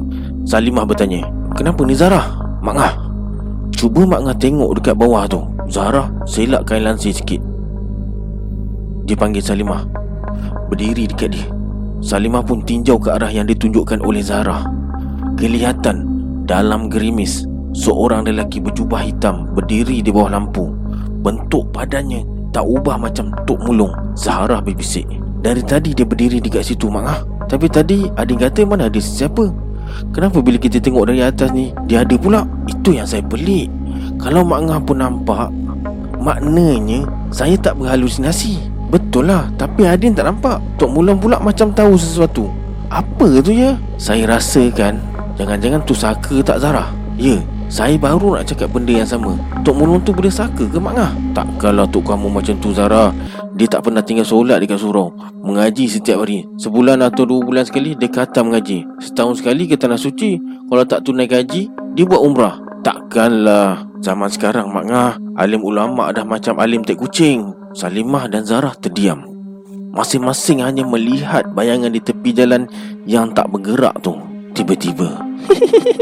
Salimah 0.49 0.89
bertanya 0.89 1.29
Kenapa 1.53 1.85
ni 1.85 1.93
Zara? 1.93 2.33
Mak 2.65 2.73
Ngah? 2.73 2.93
Cuba 3.77 4.09
Mak 4.09 4.21
Ngah 4.25 4.37
tengok 4.41 4.81
dekat 4.81 4.97
bawah 4.97 5.29
tu. 5.29 5.45
Zara 5.69 6.09
selak 6.25 6.65
kain 6.65 6.81
lansir 6.81 7.13
sikit. 7.13 7.37
Dia 9.05 9.13
panggil 9.13 9.45
Salimah. 9.45 9.85
Berdiri 10.73 11.05
dekat 11.05 11.37
dia. 11.37 11.45
Salimah 12.01 12.41
pun 12.41 12.65
tinjau 12.65 12.97
ke 12.97 13.13
arah 13.13 13.29
yang 13.29 13.45
ditunjukkan 13.45 14.01
oleh 14.01 14.25
Zara 14.25 14.65
Kelihatan 15.37 16.09
dalam 16.49 16.89
gerimis 16.89 17.45
Seorang 17.75 18.25
lelaki 18.25 18.57
berjubah 18.63 19.05
hitam 19.05 19.53
berdiri 19.53 20.01
di 20.01 20.09
bawah 20.09 20.33
lampu 20.33 20.79
Bentuk 21.19 21.67
badannya 21.75 22.39
tak 22.49 22.65
ubah 22.65 22.97
macam 22.97 23.29
Tok 23.45 23.59
Mulung 23.69 23.93
Zahra 24.17 24.57
berbisik. 24.63 25.05
Dari 25.39 25.63
tadi 25.63 25.93
dia 25.93 26.03
berdiri 26.03 26.41
dekat 26.41 26.65
situ 26.65 26.89
Mak. 26.89 27.05
Ah. 27.05 27.21
Tapi 27.49 27.69
tadi 27.71 28.09
Adin 28.17 28.37
kata 28.37 28.65
mana 28.65 28.91
ada 28.91 28.99
siapa? 28.99 29.49
Kenapa 30.13 30.41
bila 30.43 30.57
kita 30.61 30.77
tengok 30.77 31.09
dari 31.09 31.25
atas 31.25 31.49
ni 31.49 31.73
Dia 31.89 32.05
ada 32.05 32.13
pula? 32.13 32.45
Itu 32.69 32.93
yang 32.93 33.09
saya 33.09 33.25
pelik. 33.25 33.71
Kalau 34.21 34.45
Mak 34.45 34.59
Ngah 34.69 34.79
pun 34.85 34.97
nampak 35.01 35.49
Maknanya 36.21 37.09
Saya 37.33 37.57
tak 37.57 37.79
berhalusinasi. 37.81 38.59
Betul 38.89 39.33
lah 39.33 39.49
Tapi 39.57 39.89
Adin 39.89 40.13
tak 40.13 40.29
nampak. 40.29 40.61
Tok 40.77 40.93
Mulung 40.93 41.17
pula 41.17 41.41
macam 41.41 41.73
tahu 41.73 41.97
sesuatu. 41.97 42.49
Apa 42.89 43.41
tu 43.41 43.53
ya? 43.53 43.77
Saya 43.97 44.29
rasakan 44.29 44.99
Jangan-jangan 45.37 45.81
tu 45.85 45.93
saka 45.95 46.41
tak 46.41 46.59
Zara 46.61 46.89
Ya 47.15 47.39
saya 47.69 48.01
baru 48.01 48.33
nak 48.33 48.49
cakap 48.49 48.73
benda 48.73 48.97
yang 48.97 49.05
sama. 49.05 49.37
Tok 49.61 49.77
Mulung 49.77 50.01
tu 50.01 50.09
boleh 50.09 50.33
saka 50.33 50.65
ke 50.65 50.81
Mak 50.81 50.93
Ngah? 50.97 51.11
Takkanlah 51.37 51.85
Tok 51.93 52.01
kamu 52.01 52.25
macam 52.25 52.57
tu 52.57 52.73
Zara. 52.73 53.13
Dia 53.53 53.69
tak 53.69 53.85
pernah 53.85 54.01
tinggal 54.01 54.25
solat 54.25 54.57
dekat 54.57 54.81
surau. 54.81 55.13
Mengaji 55.45 55.85
setiap 55.85 56.25
hari. 56.25 56.49
Sebulan 56.57 57.05
atau 57.05 57.29
dua 57.29 57.45
bulan 57.45 57.61
sekali 57.61 57.93
Dia 57.93 58.09
kata 58.09 58.41
mengaji. 58.41 58.89
Setahun 58.97 59.45
sekali 59.45 59.69
ke 59.69 59.77
tanah 59.77 60.01
suci 60.01 60.41
Kalau 60.65 60.81
tak 60.81 61.05
tunai 61.05 61.29
gaji 61.29 61.69
Dia 61.93 62.03
buat 62.09 62.25
umrah. 62.25 62.57
Takkanlah. 62.81 63.85
Zaman 64.01 64.33
sekarang 64.33 64.73
Mak 64.73 64.85
Ngah 64.89 65.11
Alim 65.37 65.61
ulama' 65.61 66.09
dah 66.09 66.25
macam 66.25 66.57
alim 66.57 66.81
tek 66.81 66.97
kucing. 66.97 67.53
Salimah 67.77 68.25
dan 68.33 68.49
Zara 68.49 68.73
terdiam. 68.73 69.29
Masing-masing 69.93 70.65
hanya 70.65 70.81
melihat 70.89 71.45
bayangan 71.53 71.93
di 71.93 72.01
tepi 72.01 72.33
jalan 72.33 72.65
Yang 73.05 73.37
tak 73.37 73.45
bergerak 73.53 73.93
tu 74.01 74.28
Tiba-tiba. 74.59 75.23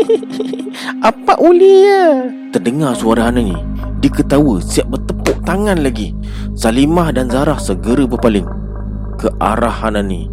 Apa 1.13 1.37
uli 1.37 1.85
ya? 1.85 2.25
Terdengar 2.49 2.97
suara 2.97 3.29
Hana 3.29 3.37
ni. 3.37 3.53
Dia 4.01 4.09
ketawa 4.09 4.57
siap 4.57 4.89
bertepuk 4.89 5.45
tangan 5.45 5.85
lagi. 5.85 6.17
Salimah 6.57 7.13
dan 7.13 7.29
Zarah 7.29 7.61
segera 7.61 8.09
berpaling 8.09 8.49
Ke 9.21 9.29
arah 9.37 9.69
Hana 9.69 10.01
ni. 10.01 10.25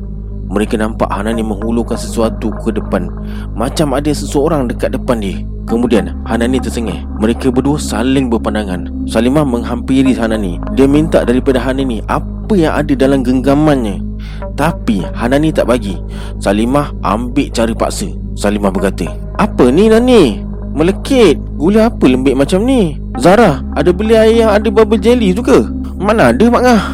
Mereka 0.48 0.80
nampak 0.80 1.12
Hana 1.12 1.36
ni 1.36 1.44
menghulurkan 1.44 2.00
sesuatu 2.00 2.48
ke 2.64 2.72
depan. 2.72 3.12
Macam 3.52 3.92
ada 3.92 4.08
seseorang 4.08 4.72
dekat 4.72 4.96
depan 4.96 5.20
dia. 5.20 5.44
Kemudian 5.68 6.16
Hanani 6.24 6.64
tersengih. 6.64 7.04
Mereka 7.20 7.52
berdua 7.52 7.76
saling 7.76 8.32
berpandangan. 8.32 8.88
Salimah 9.04 9.44
menghampiri 9.44 10.16
Hanani 10.16 10.56
Dia 10.76 10.88
minta 10.88 11.24
daripada 11.28 11.60
Hanani 11.60 12.00
Apa 12.08 12.52
yang 12.56 12.72
ada 12.76 12.92
dalam 12.92 13.20
genggamannya 13.20 14.03
Tapi 14.54 15.02
Hanani 15.14 15.50
tak 15.50 15.66
bagi 15.66 15.98
Salimah 16.38 16.94
ambil 17.02 17.50
cari 17.50 17.74
paksa 17.74 18.08
Salimah 18.38 18.70
berkata 18.70 19.08
Apa 19.40 19.70
ni 19.70 19.90
Nani? 19.90 20.42
Melekit 20.74 21.38
Gula 21.58 21.90
apa 21.90 22.04
lembik 22.06 22.34
macam 22.34 22.66
ni? 22.66 22.98
Zara 23.18 23.62
Ada 23.78 23.90
beli 23.94 24.14
air 24.14 24.46
yang 24.46 24.50
ada 24.54 24.68
bubble 24.70 24.98
jelly 24.98 25.34
tu 25.34 25.42
ke? 25.42 25.64
Mana 25.98 26.34
ada 26.34 26.44
Mak 26.50 26.62
Ngah? 26.62 26.84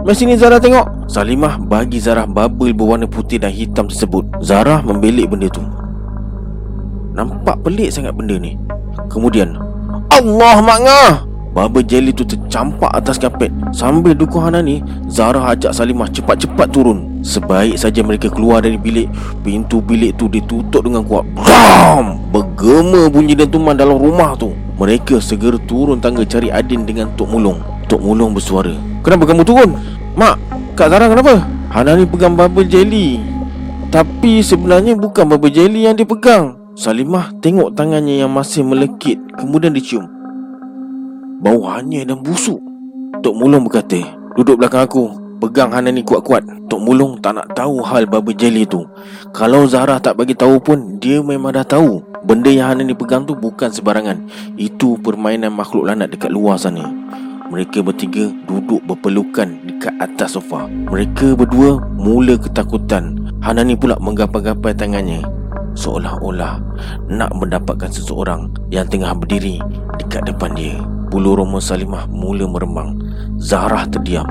Mari 0.00 0.16
sini 0.16 0.34
Zara 0.34 0.56
tengok 0.56 1.08
Salimah 1.08 1.60
bagi 1.60 2.00
Zara 2.00 2.24
bubble 2.24 2.72
berwarna 2.72 3.04
putih 3.04 3.36
dan 3.36 3.52
hitam 3.52 3.86
tersebut 3.88 4.24
Zara 4.40 4.80
membelik 4.80 5.28
benda 5.30 5.48
tu 5.52 5.62
Nampak 7.12 7.60
pelik 7.62 7.92
sangat 7.92 8.16
benda 8.16 8.40
ni 8.40 8.56
Kemudian 9.12 9.56
Allah 10.10 10.56
Mak 10.64 10.78
Ngah 10.82 11.29
Bubble 11.50 11.82
jelly 11.82 12.14
tu 12.14 12.22
tercampak 12.22 12.94
atas 12.94 13.18
kapet 13.18 13.50
Sambil 13.74 14.14
dukung 14.14 14.46
Hana 14.46 14.62
ni 14.62 14.78
Zara 15.10 15.50
ajak 15.50 15.74
Salimah 15.74 16.06
cepat-cepat 16.06 16.70
turun. 16.70 17.18
Sebaik 17.26 17.74
saja 17.74 18.06
mereka 18.06 18.30
keluar 18.30 18.62
dari 18.62 18.78
bilik 18.78 19.10
Pintu 19.42 19.82
bilik 19.82 20.14
tu 20.14 20.30
ditutup 20.30 20.86
dengan 20.86 21.02
kuat. 21.02 21.26
Bam! 21.34 22.22
Bergema 22.30 23.10
bunyi 23.10 23.34
dentuman 23.34 23.74
dalam 23.74 23.98
rumah 23.98 24.38
tu. 24.38 24.54
Mereka 24.78 25.18
segera 25.18 25.58
turun 25.66 25.98
tangga 25.98 26.22
cari 26.22 26.54
Adin 26.54 26.86
dengan 26.86 27.10
Tok 27.18 27.26
Mulung. 27.34 27.58
Tok 27.90 27.98
Mulung 27.98 28.30
bersuara 28.30 28.70
Kenapa 29.02 29.26
kamu 29.26 29.42
turun? 29.42 29.74
Mak, 30.14 30.38
Kak 30.78 30.86
Zara 30.86 31.10
kenapa? 31.10 31.50
Hana 31.74 31.98
ni 31.98 32.06
pegang 32.06 32.38
bubble 32.38 32.66
jelly. 32.66 33.18
Tapi 33.90 34.38
sebenarnya 34.38 34.94
bukan 34.94 35.26
bubble 35.26 35.50
jelly 35.50 35.90
yang 35.90 35.98
dia 35.98 36.06
pegang 36.06 36.54
Salimah 36.78 37.34
tengok 37.42 37.74
tangannya 37.74 38.22
yang 38.22 38.30
masih 38.30 38.62
melekit 38.62 39.18
Kemudian 39.34 39.74
dicium 39.74 40.19
Bau 41.40 41.64
hanyir 41.72 42.04
dan 42.04 42.20
busuk. 42.20 42.60
Tok 43.24 43.32
Mulung 43.32 43.64
berkata 43.64 43.96
Duduk 44.36 44.60
belakang 44.60 44.84
aku. 44.84 45.08
Pegang 45.40 45.72
Hana 45.72 45.88
ni 45.88 46.04
kuat-kuat. 46.04 46.44
Tok 46.68 46.84
Mulung 46.84 47.16
tak 47.24 47.32
nak 47.32 47.56
tahu 47.56 47.80
hal 47.80 48.04
bubble 48.04 48.36
jelly 48.36 48.68
tu. 48.68 48.84
Kalau 49.32 49.64
Zahra 49.64 49.96
tak 49.96 50.20
bagi 50.20 50.36
tahu 50.36 50.60
pun 50.60 51.00
Dia 51.00 51.24
memang 51.24 51.56
dah 51.56 51.64
tahu 51.64 52.04
Benda 52.28 52.52
yang 52.52 52.76
Hana 52.76 52.84
ni 52.84 52.92
pegang 52.92 53.24
tu 53.24 53.32
bukan 53.32 53.72
sebarangan. 53.72 54.20
Itu 54.60 55.00
permainan 55.00 55.56
makhluk 55.56 55.88
lanat 55.88 56.12
dekat 56.12 56.28
luar 56.28 56.60
sana. 56.60 56.92
Mereka 57.48 57.80
bertiga 57.80 58.28
duduk 58.44 58.84
berpelukan 58.84 59.48
dekat 59.64 59.96
atas 59.96 60.36
sofa. 60.36 60.68
Mereka 60.68 61.40
berdua 61.40 61.80
mula 61.96 62.36
ketakutan. 62.36 63.32
Hana 63.40 63.64
ni 63.64 63.80
pula 63.80 63.96
menggapai-gapai 63.96 64.76
tangannya 64.76 65.24
Seolah-olah 65.80 66.60
nak 67.08 67.32
mendapatkan 67.32 67.88
seseorang 67.88 68.52
yang 68.68 68.84
tengah 68.84 69.16
berdiri 69.16 69.56
dekat 69.96 70.28
depan 70.28 70.52
dia. 70.52 70.76
Bulu 71.08 71.40
roma 71.40 71.56
Salimah 71.56 72.04
mula 72.12 72.44
meremang 72.44 73.00
Zahra 73.40 73.88
terdiam. 73.88 74.28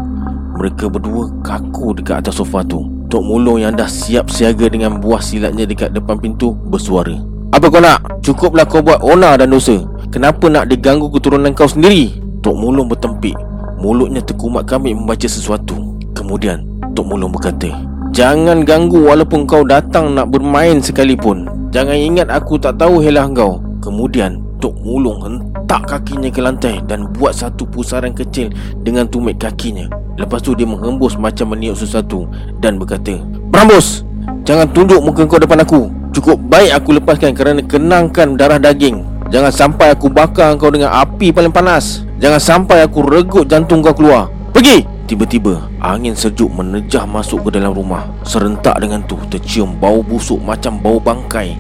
Mereka 0.61 0.93
berdua 0.93 1.33
kaku 1.41 1.97
dekat 1.97 2.21
atas 2.21 2.37
sofa 2.37 2.61
tu. 2.61 2.85
Tok 3.09 3.25
Mulung 3.25 3.57
yang 3.57 3.73
dah 3.73 3.89
siap 3.89 4.29
siaga 4.29 4.69
dengan 4.69 5.01
buah 5.01 5.17
silatnya 5.17 5.65
dekat 5.65 5.89
depan 5.89 6.21
pintu 6.21 6.53
bersuara. 6.53 7.17
Apa 7.49 7.73
kau 7.73 7.81
nak? 7.81 8.21
Cukuplah 8.21 8.69
kau 8.69 8.85
buat 8.85 9.01
onar 9.01 9.41
dan 9.41 9.49
dosa. 9.49 9.81
Kenapa 10.13 10.45
nak 10.53 10.69
diganggu 10.69 11.09
keturunan 11.09 11.49
kau 11.57 11.65
sendiri? 11.65 12.13
Tok 12.45 12.53
Mulung 12.53 12.85
bertempik. 12.85 13.33
Mulutnya 13.81 14.21
terkumat 14.21 14.69
kami 14.69 14.93
membaca 14.93 15.25
sesuatu. 15.25 15.97
Kemudian 16.13 16.61
Tok 16.93 17.09
Mulung 17.09 17.33
berkata 17.33 17.73
Jangan 18.09 18.65
ganggu 18.65 19.05
walaupun 19.05 19.45
kau 19.45 19.63
datang 19.63 20.17
nak 20.17 20.33
bermain 20.33 20.81
sekalipun 20.81 21.45
Jangan 21.69 21.95
ingat 21.95 22.27
aku 22.33 22.57
tak 22.57 22.81
tahu 22.81 22.99
helah 22.99 23.29
kau 23.31 23.61
Kemudian 23.79 24.49
Tok 24.59 24.75
Mulung 24.83 25.23
hentak 25.23 25.87
kakinya 25.87 26.27
ke 26.27 26.43
lantai 26.43 26.83
dan 26.83 27.07
buat 27.15 27.31
satu 27.31 27.63
pusaran 27.63 28.11
kecil 28.11 28.51
dengan 28.83 29.07
tumit 29.07 29.39
kakinya. 29.39 29.87
Lepas 30.19 30.43
tu 30.43 30.51
dia 30.51 30.67
menghembus 30.67 31.15
macam 31.15 31.55
meniup 31.55 31.79
sesuatu 31.79 32.27
dan 32.59 32.75
berkata, 32.75 33.23
Berambus! 33.47 34.03
Jangan 34.43 34.67
tunjuk 34.75 34.99
muka 34.99 35.23
kau 35.23 35.39
depan 35.39 35.63
aku. 35.63 35.87
Cukup 36.11 36.35
baik 36.51 36.75
aku 36.75 36.99
lepaskan 36.99 37.31
kerana 37.31 37.63
kenangkan 37.63 38.35
darah 38.35 38.59
daging. 38.59 39.07
Jangan 39.31 39.53
sampai 39.53 39.95
aku 39.95 40.11
bakar 40.11 40.59
kau 40.59 40.67
dengan 40.67 40.91
api 40.91 41.31
paling 41.31 41.55
panas. 41.55 42.03
Jangan 42.19 42.41
sampai 42.41 42.83
aku 42.83 42.99
regut 43.07 43.47
jantung 43.47 43.79
kau 43.79 43.95
keluar. 43.95 44.27
Pergi! 44.51 44.83
Tiba-tiba, 45.09 45.65
angin 45.81 46.13
sejuk 46.13 46.53
menejah 46.53 47.09
masuk 47.09 47.49
ke 47.49 47.57
dalam 47.57 47.73
rumah. 47.73 48.05
Serentak 48.21 48.77
dengan 48.77 49.01
tu, 49.09 49.17
tercium 49.33 49.73
bau 49.81 50.05
busuk 50.05 50.37
macam 50.37 50.77
bau 50.77 51.01
bangkai. 51.01 51.57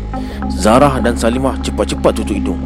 Zarah 0.53 1.01
dan 1.01 1.17
Salimah 1.17 1.57
cepat-cepat 1.65 2.21
tutup 2.21 2.37
hidung. 2.37 2.61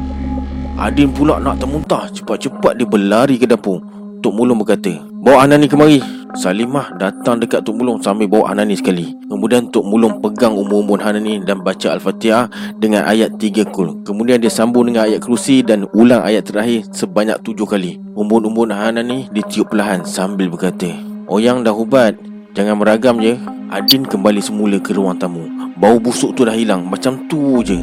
Adin 0.74 1.14
pula 1.14 1.38
nak 1.38 1.62
termuntah 1.62 2.10
Cepat-cepat 2.10 2.82
dia 2.82 2.90
berlari 2.90 3.38
ke 3.38 3.46
dapur 3.46 3.78
Tok 4.26 4.34
Mulung 4.34 4.58
berkata 4.58 5.13
Bawa 5.24 5.48
Anani 5.48 5.72
kemari. 5.72 6.04
Salimah 6.36 7.00
datang 7.00 7.40
dekat 7.40 7.64
Tok 7.64 7.80
Mulung 7.80 8.04
sambil 8.04 8.28
bawa 8.28 8.52
Anani 8.52 8.76
sekali. 8.76 9.16
Kemudian 9.32 9.72
Tok 9.72 9.88
Mulung 9.88 10.20
pegang 10.20 10.52
umur-umur 10.52 11.00
Anani 11.00 11.40
dan 11.40 11.64
baca 11.64 11.96
Al-Fatihah 11.96 12.52
dengan 12.76 13.08
ayat 13.08 13.40
tiga 13.40 13.64
kul. 13.64 14.04
Kemudian 14.04 14.44
dia 14.44 14.52
sambung 14.52 14.84
dengan 14.84 15.08
ayat 15.08 15.24
kerusi 15.24 15.64
dan 15.64 15.88
ulang 15.96 16.28
ayat 16.28 16.44
terakhir 16.44 16.92
sebanyak 16.92 17.40
tujuh 17.40 17.64
kali. 17.64 18.04
Umur-umur 18.20 18.68
Anani 18.68 19.32
ditiup 19.32 19.72
perlahan 19.72 20.04
sambil 20.04 20.52
berkata 20.52 20.92
Oh 21.32 21.40
yang 21.40 21.64
dah 21.64 21.72
ubat 21.72 22.20
Jangan 22.52 22.84
meragam 22.84 23.24
je. 23.24 23.40
Adin 23.72 24.04
kembali 24.04 24.44
semula 24.44 24.76
ke 24.84 24.92
ruang 24.92 25.16
tamu. 25.16 25.48
Bau 25.80 26.04
busuk 26.04 26.36
tu 26.36 26.44
dah 26.44 26.52
hilang 26.52 26.84
Macam 26.92 27.32
tu 27.32 27.64
je. 27.64 27.80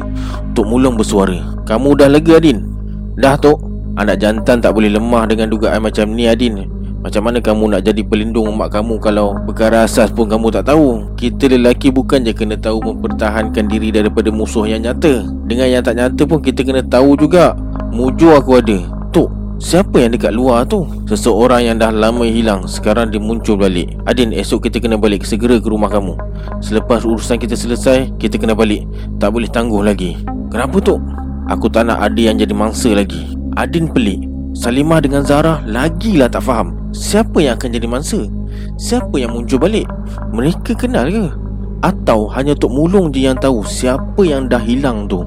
Tok 0.53 0.69
Mulung 0.69 0.93
bersuara 0.93 1.41
Kamu 1.65 1.97
dah 1.97 2.05
lega 2.05 2.37
Adin? 2.37 2.69
Dah 3.17 3.33
tu 3.33 3.57
Anak 3.97 4.21
jantan 4.21 4.61
tak 4.61 4.77
boleh 4.77 4.93
lemah 4.93 5.25
dengan 5.25 5.49
dugaan 5.49 5.81
macam 5.81 6.13
ni 6.13 6.29
Adin 6.29 6.80
Macam 7.01 7.25
mana 7.25 7.41
kamu 7.41 7.73
nak 7.73 7.81
jadi 7.81 8.05
pelindung 8.05 8.53
mak 8.53 8.77
kamu 8.77 9.01
Kalau 9.01 9.33
perkara 9.49 9.89
asas 9.89 10.13
pun 10.13 10.29
kamu 10.29 10.53
tak 10.53 10.69
tahu? 10.69 11.09
Kita 11.17 11.49
lelaki 11.49 11.89
bukan 11.89 12.21
je 12.21 12.29
kena 12.29 12.53
tahu 12.53 12.77
Mempertahankan 12.77 13.65
diri 13.65 13.89
daripada 13.89 14.29
musuh 14.29 14.69
yang 14.69 14.85
nyata. 14.85 15.25
Dengan 15.49 15.65
yang 15.65 15.81
tak 15.81 15.97
nyata 15.97 16.21
pun 16.29 16.45
kita 16.45 16.61
kena 16.61 16.85
tahu 16.85 17.17
juga. 17.17 17.57
Mujur 17.89 18.37
aku 18.37 18.61
ada. 18.61 18.77
Tok 19.09 19.33
Siapa 19.57 19.97
yang 19.97 20.13
dekat 20.13 20.33
luar 20.33 20.65
tu? 20.69 20.85
Seseorang 21.09 21.65
yang 21.65 21.77
dah 21.81 21.93
lama 21.93 22.25
hilang 22.25 22.69
Sekarang 22.69 23.09
dia 23.09 23.17
muncul 23.17 23.57
balik. 23.57 23.89
Adin 24.05 24.29
esok 24.29 24.69
kita 24.69 24.77
kena 24.77 24.93
balik 24.93 25.25
Segera 25.25 25.57
ke 25.57 25.65
rumah 25.73 25.89
kamu. 25.89 26.13
Selepas 26.61 27.01
urusan 27.01 27.41
kita 27.41 27.57
selesai 27.57 28.13
Kita 28.21 28.37
kena 28.37 28.53
balik. 28.53 28.85
Tak 29.17 29.33
boleh 29.33 29.49
tangguh 29.49 29.81
lagi. 29.81 30.21
Kenapa 30.53 30.77
tu? 30.77 31.01
Aku 31.49 31.65
tak 31.65 31.89
nak 31.89 31.97
Adin 31.97 32.37
yang 32.37 32.37
jadi 32.45 32.53
mangsa 32.53 32.93
lagi. 32.93 33.33
Adin 33.57 33.89
pelik. 33.89 34.21
Salimah 34.53 35.01
dengan 35.01 35.25
Zara 35.25 35.65
Lagilah 35.65 36.29
tak 36.29 36.45
faham 36.45 36.80
Siapa 36.91 37.39
yang 37.39 37.55
akan 37.55 37.71
jadi 37.71 37.87
mangsa? 37.87 38.27
Siapa 38.75 39.15
yang 39.15 39.31
muncul 39.31 39.63
balik? 39.63 39.87
Mereka 40.35 40.75
kenal 40.75 41.07
ke? 41.07 41.25
Atau 41.81 42.27
hanya 42.35 42.51
Tok 42.53 42.67
Mulung 42.67 43.09
je 43.15 43.25
yang 43.25 43.39
tahu 43.39 43.63
Siapa 43.63 44.21
yang 44.27 44.51
dah 44.51 44.59
hilang 44.59 45.07
tu? 45.07 45.23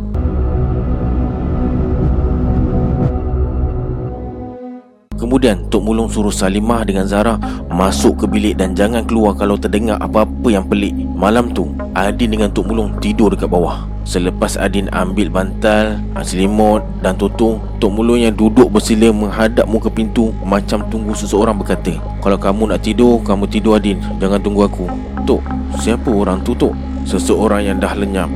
Kemudian 5.14 5.70
Tok 5.70 5.82
Mulung 5.86 6.10
suruh 6.10 6.34
Salimah 6.34 6.82
dengan 6.82 7.06
Zara 7.06 7.38
masuk 7.70 8.22
ke 8.22 8.26
bilik 8.26 8.58
dan 8.58 8.74
jangan 8.74 9.06
keluar 9.06 9.38
kalau 9.38 9.54
terdengar 9.54 9.96
apa-apa 10.02 10.48
yang 10.50 10.66
pelik. 10.66 10.92
Malam 11.14 11.54
tu, 11.54 11.70
Adin 11.94 12.34
dengan 12.34 12.50
Tok 12.50 12.66
Mulung 12.68 12.98
tidur 12.98 13.30
dekat 13.30 13.46
bawah. 13.46 13.86
Selepas 14.04 14.60
Adin 14.60 14.92
ambil 14.92 15.32
bantal, 15.32 15.96
selimut 16.20 16.84
dan 17.00 17.16
Toto, 17.16 17.56
Tok 17.80 17.92
Mulung 17.94 18.20
yang 18.20 18.36
duduk 18.36 18.68
bersila 18.68 19.08
menghadap 19.14 19.64
muka 19.64 19.88
pintu 19.88 20.34
macam 20.44 20.84
tunggu 20.92 21.16
seseorang 21.16 21.56
berkata, 21.56 21.96
"Kalau 22.20 22.36
kamu 22.36 22.74
nak 22.74 22.84
tidur, 22.84 23.22
kamu 23.24 23.48
tidur 23.48 23.80
Adin. 23.80 24.02
Jangan 24.20 24.42
tunggu 24.44 24.68
aku." 24.68 24.84
"Tok, 25.24 25.40
siapa 25.80 26.10
orang 26.12 26.44
tu, 26.44 26.52
Tok?" 26.52 26.76
Seseorang 27.08 27.64
yang 27.64 27.78
dah 27.80 27.96
lenyap. 27.96 28.28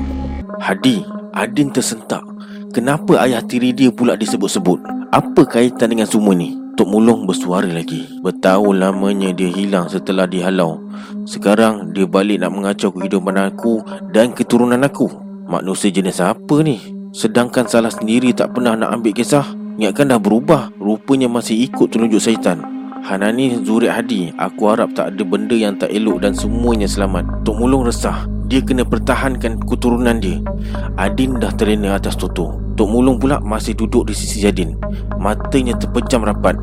Hadi, 0.61 1.05
Adin 1.37 1.69
tersentak. 1.69 2.25
Kenapa 2.73 3.25
ayah 3.25 3.41
tiri 3.41 3.73
dia 3.73 3.89
pula 3.89 4.13
disebut-sebut? 4.13 4.81
Apa 5.09 5.49
kaitan 5.49 5.89
dengan 5.89 6.05
semua 6.05 6.37
ni? 6.37 6.68
Tok 6.79 6.95
Mulung 6.95 7.27
bersuara 7.27 7.67
lagi. 7.67 8.07
Bertahun 8.23 8.79
lamanya 8.79 9.35
dia 9.35 9.51
hilang 9.51 9.91
setelah 9.91 10.31
dihalau. 10.31 10.79
Sekarang 11.27 11.91
dia 11.91 12.07
balik 12.07 12.39
nak 12.39 12.55
mengacau 12.55 12.95
kehidupan 12.95 13.35
aku 13.35 13.83
Dan 14.15 14.31
keturunan 14.31 14.79
aku. 14.87 15.11
Manusia 15.51 15.91
jenis 15.91 16.23
apa 16.23 16.63
ni? 16.63 16.79
Sedangkan 17.11 17.67
salah 17.67 17.91
sendiri 17.91 18.31
tak 18.31 18.55
pernah 18.55 18.79
nak 18.79 18.95
ambil 18.95 19.11
kisah. 19.11 19.43
Ingatkan 19.75 20.15
dah 20.15 20.23
berubah 20.23 20.71
Rupanya 20.79 21.27
masih 21.27 21.67
ikut 21.67 21.91
tunjuk 21.91 22.23
syaitan. 22.23 22.63
Hanani 23.03 23.59
Zurid 23.67 23.91
Hadi 23.91 24.31
Aku 24.39 24.71
harap 24.71 24.95
tak 24.95 25.19
ada 25.19 25.23
benda 25.27 25.59
yang 25.59 25.75
tak 25.75 25.91
elok 25.91 26.23
dan 26.23 26.31
semuanya 26.31 26.87
selamat. 26.87 27.43
Tok 27.43 27.59
Mulung 27.59 27.91
resah. 27.91 28.23
Dia 28.47 28.63
kena 28.63 28.87
pertahankan 28.87 29.67
keturunan 29.67 30.23
dia. 30.23 30.39
Adin 30.95 31.43
dah 31.43 31.51
terlena 31.59 31.99
atas 31.99 32.15
Toto 32.15 32.68
Tok 32.79 32.95
Mulung 32.95 33.19
pula 33.19 33.43
masih 33.43 33.75
duduk 33.75 34.07
di 34.07 34.15
sisi 34.15 34.39
Jadin. 34.39 34.79
Matanya 35.19 35.75
terpejam 35.75 36.23
rapat. 36.23 36.55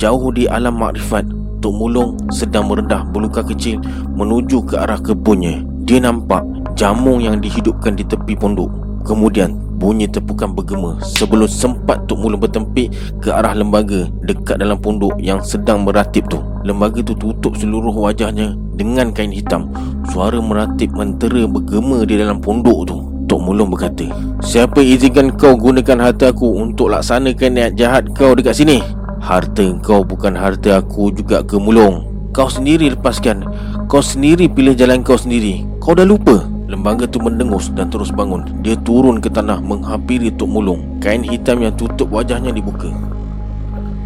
Jauh 0.00 0.32
di 0.32 0.48
alam 0.48 0.80
makrifat 0.80 1.28
Tok 1.60 1.74
Mulung 1.76 2.16
sedang 2.32 2.64
merendah 2.64 3.04
beluka 3.12 3.44
kecil 3.44 3.76
Menuju 4.16 4.64
ke 4.64 4.80
arah 4.80 4.96
kebunnya. 4.96 5.60
Dia 5.84 6.00
nampak 6.00 6.40
jamung 6.80 7.20
yang 7.20 7.44
dihidupkan 7.44 7.92
di 7.92 8.08
tepi 8.08 8.40
pondok. 8.40 8.72
Kemudian 9.04 9.52
bunyi 9.76 10.08
tepukan 10.08 10.48
bergema 10.56 10.96
Sebelum 11.04 11.44
sempat 11.44 12.08
Tok 12.08 12.24
Mulung 12.24 12.40
bertempik 12.40 13.20
ke 13.20 13.28
arah 13.28 13.52
lembaga 13.52 14.08
Dekat 14.24 14.64
dalam 14.64 14.80
pondok 14.80 15.12
yang 15.20 15.44
sedang 15.44 15.84
meratip 15.84 16.24
tu. 16.32 16.40
Lembaga 16.64 17.04
tu 17.04 17.12
tutup 17.12 17.52
seluruh 17.60 17.92
wajahnya 17.92 18.56
dengan 18.80 19.12
kain 19.12 19.28
hitam. 19.28 19.68
Suara 20.08 20.40
meratip 20.40 20.88
mentera 20.96 21.44
bergema 21.44 22.08
di 22.08 22.16
dalam 22.16 22.40
pondok 22.40 22.80
tu 22.88 23.09
Tok 23.30 23.46
Mulung 23.46 23.70
berkata 23.70 24.10
Siapa 24.42 24.82
izinkan 24.82 25.30
kau 25.38 25.54
gunakan 25.54 26.10
harta 26.10 26.34
aku 26.34 26.50
Untuk 26.58 26.90
laksanakan 26.90 27.50
niat 27.54 27.78
jahat 27.78 28.10
kau 28.18 28.34
dekat 28.34 28.58
sini? 28.58 28.82
Harta 29.22 29.70
kau 29.86 30.02
bukan 30.02 30.34
harta 30.34 30.82
aku 30.82 31.14
juga 31.14 31.46
ke 31.46 31.54
Mulung? 31.54 32.10
Kau 32.34 32.50
sendiri 32.50 32.90
lepaskan. 32.94 33.42
Kau 33.90 34.02
sendiri 34.02 34.46
pilih 34.46 34.74
jalan 34.74 35.02
kau 35.02 35.18
sendiri. 35.18 35.66
Kau 35.82 35.98
dah 35.98 36.06
lupa? 36.06 36.46
Lembaga 36.70 37.06
tu 37.10 37.18
mendengus 37.18 37.74
dan 37.74 37.90
terus 37.90 38.14
bangun. 38.14 38.46
Dia 38.62 38.78
turun 38.80 39.18
ke 39.18 39.26
tanah 39.26 39.58
menghampiri 39.58 40.30
Tok 40.34 40.50
Mulung. 40.50 41.02
Kain 41.02 41.26
hitam 41.26 41.62
yang 41.62 41.74
tutup 41.74 42.08
wajahnya 42.10 42.50
dibuka. 42.54 42.90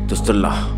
Tersetelah 0.08 0.68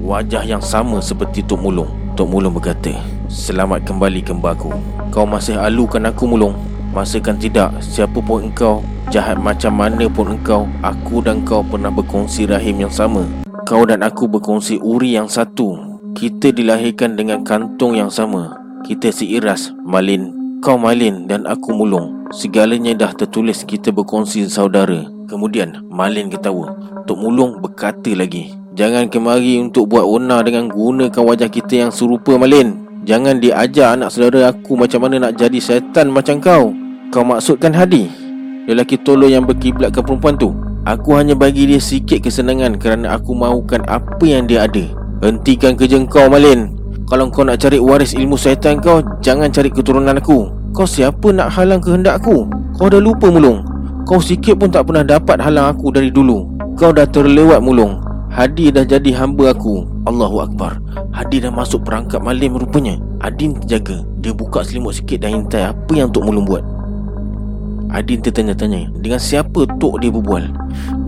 Wajah 0.00 0.44
yang 0.44 0.64
sama 0.64 1.04
seperti 1.04 1.44
Tok 1.44 1.60
Mulung. 1.60 1.90
Tok 2.16 2.28
Mulung 2.28 2.56
berkata 2.56 2.96
Selamat 3.28 3.84
kembali 3.84 4.24
kembarku 4.24 4.72
Kau 5.12 5.24
masih 5.28 5.56
alukan 5.56 6.02
aku 6.08 6.24
Mulung 6.26 6.69
Masakan 6.90 7.38
tidak. 7.38 7.70
Siapa 7.78 8.18
pun 8.18 8.50
engkau 8.50 8.82
Jahat 9.14 9.38
macam 9.38 9.74
mana 9.74 10.10
pun 10.10 10.34
engkau 10.34 10.66
Aku 10.82 11.22
dan 11.22 11.42
kau 11.46 11.62
pernah 11.62 11.90
berkongsi 11.90 12.50
rahim 12.50 12.82
yang 12.82 12.90
sama. 12.90 13.26
Kau 13.66 13.86
dan 13.86 14.02
aku 14.02 14.26
berkongsi 14.26 14.82
uri 14.82 15.14
yang 15.14 15.30
satu. 15.30 15.98
Kita 16.18 16.50
dilahirkan 16.50 17.14
dengan 17.14 17.46
kantong 17.46 17.98
yang 17.98 18.10
sama. 18.10 18.58
Kita 18.82 19.14
seiras 19.14 19.70
Malin. 19.86 20.58
Kau 20.58 20.74
Malin 20.74 21.30
dan 21.30 21.46
aku 21.46 21.70
Mulung. 21.70 22.26
Segalanya 22.34 22.94
dah 22.94 23.14
tertulis 23.14 23.62
kita 23.62 23.94
berkongsi 23.94 24.50
saudara. 24.50 25.06
Kemudian 25.30 25.86
Malin 25.86 26.26
ketawa. 26.26 26.74
Tok 27.06 27.18
Mulung 27.18 27.62
berkata 27.62 28.10
lagi 28.14 28.54
Jangan 28.74 29.10
kemari 29.10 29.58
untuk 29.58 29.90
buat 29.90 30.06
onar 30.06 30.46
dengan 30.46 30.70
gunakan 30.70 31.22
wajah 31.22 31.50
kita 31.50 31.86
yang 31.86 31.92
serupa 31.94 32.38
Malin 32.38 32.89
Jangan 33.00 33.40
diajar 33.40 33.96
anak 33.96 34.12
saudara 34.12 34.52
aku 34.52 34.76
macam 34.76 35.08
mana 35.08 35.16
nak 35.16 35.40
jadi 35.40 35.56
syaitan 35.56 36.12
macam 36.12 36.36
kau. 36.36 36.76
Kau 37.08 37.24
maksudkan 37.24 37.72
Hadi? 37.72 38.12
Lelaki 38.68 39.00
tolong 39.00 39.32
yang 39.32 39.48
berkiblat 39.48 39.88
ke 39.96 40.04
perempuan 40.04 40.36
tu. 40.36 40.52
Aku 40.84 41.16
hanya 41.16 41.32
bagi 41.32 41.64
dia 41.64 41.80
sikit 41.80 42.20
kesenangan 42.20 42.76
kerana 42.76 43.16
aku 43.16 43.32
mahukan 43.32 43.80
apa 43.88 44.20
yang 44.28 44.44
dia 44.44 44.68
ada. 44.68 44.84
Hentikan 45.24 45.80
kerja 45.80 45.96
kau 46.12 46.28
Malin. 46.28 46.76
Kalau 47.08 47.32
kau 47.32 47.40
nak 47.40 47.64
cari 47.64 47.80
waris 47.80 48.12
ilmu 48.12 48.36
syaitan 48.36 48.76
kau 48.76 49.00
Jangan 49.24 49.48
cari 49.48 49.72
keturunan 49.72 50.20
aku. 50.20 50.52
Kau 50.76 50.84
siapa 50.84 51.32
nak 51.32 51.56
halang 51.56 51.80
kehendak 51.80 52.20
aku? 52.20 52.52
Kau 52.76 52.92
dah 52.92 53.00
lupa 53.00 53.32
mulung. 53.32 53.64
Kau 54.04 54.20
sikit 54.20 54.60
pun 54.60 54.68
tak 54.68 54.84
pernah 54.84 55.08
dapat 55.08 55.40
halang 55.40 55.72
aku 55.72 55.88
dari 55.88 56.12
dulu. 56.12 56.44
Kau 56.76 56.92
dah 56.92 57.08
terlewat 57.08 57.64
mulung 57.64 58.09
Hadi 58.30 58.70
dah 58.70 58.86
jadi 58.86 59.10
hamba 59.18 59.50
aku. 59.50 59.82
Allahu 60.06 60.46
Akbar. 60.46 60.78
Hadi 61.10 61.42
dah 61.42 61.50
masuk 61.50 61.82
perangkap 61.82 62.22
malim 62.22 62.54
rupanya. 62.54 62.94
Adin 63.18 63.58
terjaga. 63.58 64.06
Dia 64.22 64.30
buka 64.30 64.62
selimut 64.62 64.94
sikit 64.94 65.26
dan 65.26 65.42
hintai 65.42 65.66
apa 65.66 65.90
yang 65.90 66.14
Tok 66.14 66.30
Mulung 66.30 66.46
buat. 66.46 66.62
Adin 67.90 68.22
tertanya-tanya 68.22 68.94
Dengan 69.02 69.18
siapa 69.18 69.66
Tok 69.82 69.98
dia 69.98 70.14
berbual? 70.14 70.46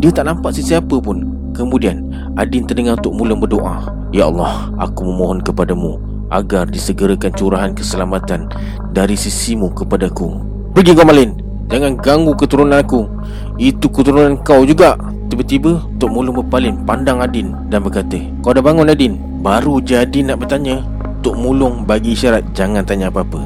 Dia 0.03 0.11
tak 0.11 0.27
nampak 0.27 0.51
sesiapa 0.51 0.99
pun. 0.99 1.23
Kemudian 1.55 2.11
Adin 2.35 2.67
terdengar 2.67 2.99
Tok 2.99 3.15
Mulung 3.15 3.39
berdoa 3.39 3.87
Ya 4.11 4.27
Allah 4.27 4.67
Aku 4.83 5.07
memohon 5.07 5.47
kepadamu 5.47 6.03
Agar 6.35 6.67
disegerakan 6.67 7.31
curahan 7.39 7.71
keselamatan 7.71 8.51
Dari 8.91 9.15
sisimu 9.15 9.71
kepadaku. 9.71 10.43
Pergi 10.75 10.91
kau 10.99 11.07
Malin. 11.07 11.39
Jangan 11.71 11.97
ganggu 12.03 12.33
keturunan 12.37 12.77
aku. 12.77 13.09
Itu 13.57 13.89
keturunan 13.89 14.41
kau 14.45 14.67
juga 14.67 14.99
Tiba-tiba 15.33 15.81
Tok 15.97 16.13
Mulung 16.13 16.45
berpaling 16.45 16.85
pandang 16.85 17.25
Adin 17.25 17.57
dan 17.73 17.81
berkata 17.81 18.21
Kau 18.45 18.53
dah 18.53 18.61
bangun 18.61 18.93
Adin? 18.93 19.17
Baru 19.41 19.81
je 19.81 19.97
Adin 19.97 20.29
nak 20.29 20.45
bertanya 20.45 20.85
Tok 21.25 21.41
Mulung 21.41 21.89
bagi 21.89 22.13
isyarat 22.13 22.53
jangan 22.53 22.85
tanya 22.85 23.09
apa-apa. 23.09 23.41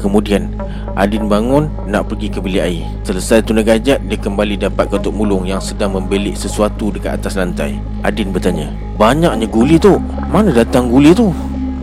Kemudian 0.00 0.56
Adin 0.96 1.28
bangun 1.28 1.68
nak 1.84 2.08
pergi 2.08 2.32
ke 2.32 2.40
bilik 2.40 2.64
air. 2.64 2.88
Selesai 3.04 3.44
tuna 3.44 3.60
gajat 3.60 4.00
dia 4.08 4.16
kembali 4.16 4.56
dapat 4.56 4.88
ke 4.88 4.96
Tok 5.04 5.12
Mulung 5.12 5.44
Yang 5.44 5.76
sedang 5.76 5.92
membelik 5.92 6.32
sesuatu 6.32 6.88
dekat 6.88 7.20
atas 7.20 7.36
lantai. 7.36 7.76
Adin 8.08 8.32
bertanya 8.32 8.72
Banyaknya 8.96 9.44
guli 9.52 9.76
tu 9.76 10.00
Mana 10.32 10.48
datang 10.48 10.88
guli 10.88 11.12
tu? 11.12 11.28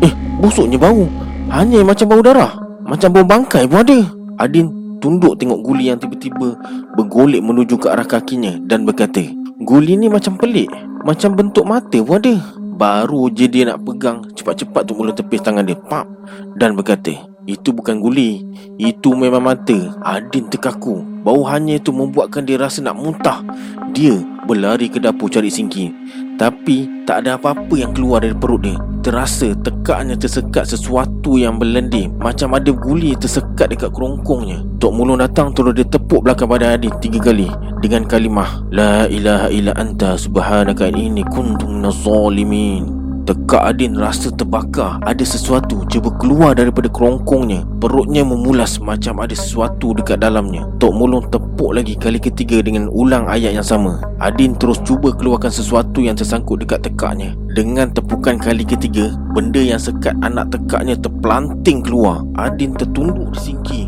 Eh 0.01 0.09
busuknya 0.41 0.81
bau. 0.81 1.05
Hanya 1.53 1.85
macam 1.85 2.09
bau 2.09 2.25
darah. 2.25 2.57
Macam 2.81 3.13
bau 3.13 3.21
bangkai 3.29 3.69
pun 3.69 3.85
ada. 3.85 3.99
Adin 4.41 4.78
tunduk 4.99 5.39
tengok 5.39 5.59
guli 5.63 5.89
yang 5.89 5.99
tiba-tiba 5.99 6.59
bergolek 6.95 7.41
menuju 7.41 7.75
ke 7.79 7.87
arah 7.89 8.05
kakinya 8.05 8.59
dan 8.67 8.83
berkata, 8.85 9.23
"Guli 9.63 9.95
ni 9.95 10.07
macam 10.11 10.35
pelik, 10.35 10.69
macam 11.03 11.35
bentuk 11.35 11.65
mata 11.65 11.99
pun 12.03 12.19
ada." 12.19 12.35
Baru 12.79 13.27
je 13.27 13.51
dia 13.51 13.67
nak 13.67 13.83
pegang, 13.83 14.23
cepat-cepat 14.31 14.87
tu 14.87 14.95
mula 14.95 15.11
tepis 15.11 15.43
tangan 15.43 15.67
dia, 15.67 15.75
pap 15.75 16.07
dan 16.55 16.79
berkata, 16.79 17.11
"Itu 17.43 17.75
bukan 17.75 17.99
guli, 17.99 18.39
itu 18.79 19.11
memang 19.11 19.43
mata." 19.43 19.99
Adin 19.99 20.47
terkaku. 20.47 21.03
Bau 21.19 21.43
hanya 21.43 21.75
itu 21.75 21.91
membuatkan 21.91 22.47
dia 22.47 22.55
rasa 22.55 22.79
nak 22.79 22.95
muntah. 22.95 23.43
Dia 23.91 24.15
berlari 24.47 24.87
ke 24.87 25.03
dapur 25.03 25.27
cari 25.27 25.51
singki. 25.51 25.91
Tapi 26.39 27.03
tak 27.03 27.27
ada 27.27 27.35
apa-apa 27.35 27.75
yang 27.75 27.91
keluar 27.91 28.23
dari 28.23 28.31
perut 28.31 28.63
dia 28.63 28.79
Terasa 29.03 29.51
tekaknya 29.59 30.15
tersekat 30.15 30.71
sesuatu 30.71 31.35
yang 31.39 31.59
berlendir. 31.59 32.07
Macam 32.19 32.55
ada 32.55 32.71
guli 32.71 33.15
tersekat 33.15 33.75
dekat 33.75 33.91
kerongkongnya. 33.91 34.63
Tok 34.79 34.91
Mulung 34.95 35.19
datang 35.19 35.51
terus 35.51 35.75
dia 35.75 35.83
tepuk 35.83 36.23
belakang 36.23 36.47
badan 36.47 36.79
Adin 36.79 36.95
tiga 37.03 37.19
kali 37.19 37.51
Dengan 37.83 38.07
kalimah 38.07 38.63
La 38.71 39.07
ilaha 39.11 39.51
illa 39.51 39.75
anta 39.75 40.15
subhanaka 40.15 40.91
ini 40.95 41.27
kuntum 41.27 41.83
nazalimin 41.83 42.98
Tekak 43.29 43.61
Adin 43.61 43.93
rasa 43.93 44.33
terbakar. 44.33 44.97
Ada 45.05 45.21
sesuatu 45.21 45.85
cuba 45.85 46.09
keluar 46.17 46.57
daripada 46.57 46.89
kerongkongnya. 46.89 47.61
Perutnya 47.77 48.25
memulas 48.25 48.81
macam 48.81 49.21
ada 49.21 49.37
sesuatu 49.37 49.93
dekat 49.93 50.25
dalamnya. 50.25 50.65
Tok 50.81 50.89
Mulung 50.97 51.29
tepuk 51.29 51.77
lagi 51.77 51.93
kali 51.93 52.17
ketiga 52.17 52.57
dengan 52.65 52.89
ulang 52.89 53.29
ayat 53.29 53.53
yang 53.53 53.61
sama. 53.61 54.01
Adin 54.17 54.57
terus 54.57 54.81
cuba 54.81 55.13
keluarkan 55.13 55.53
sesuatu 55.53 56.01
yang 56.01 56.17
tersangkut 56.17 56.65
dekat 56.65 56.81
tekaknya. 56.81 57.37
Dengan 57.53 57.93
tepukan 57.93 58.41
kali 58.41 58.65
ketiga 58.65 59.13
Benda 59.37 59.61
yang 59.61 59.77
sekat 59.77 60.17
anak 60.25 60.49
tekaknya 60.49 60.97
terpelanting 60.97 61.85
keluar. 61.85 62.25
Adin 62.33 62.73
tertunduk 62.73 63.29
di 63.37 63.39
singki. 63.45 63.81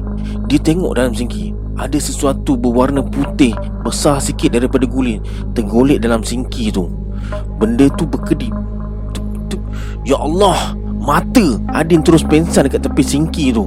Dia 0.54 0.62
tengok 0.62 1.02
dalam 1.02 1.18
singki. 1.18 1.50
Ada 1.82 1.98
sesuatu 1.98 2.54
berwarna 2.54 3.02
putih 3.02 3.58
Besar 3.82 4.22
sikit 4.22 4.54
daripada 4.54 4.86
guling 4.86 5.18
Tergolek 5.58 6.06
dalam 6.06 6.22
singki 6.22 6.70
tu. 6.70 6.94
Benda 7.58 7.90
tu 7.98 8.06
berkedip 8.06 8.54
Ya 10.02 10.18
Allah 10.18 10.74
Mata 11.02 11.58
Adin 11.74 12.06
terus 12.06 12.22
pensan 12.22 12.70
dekat 12.70 12.86
tepi 12.86 13.02
singki 13.02 13.50
tu. 13.50 13.66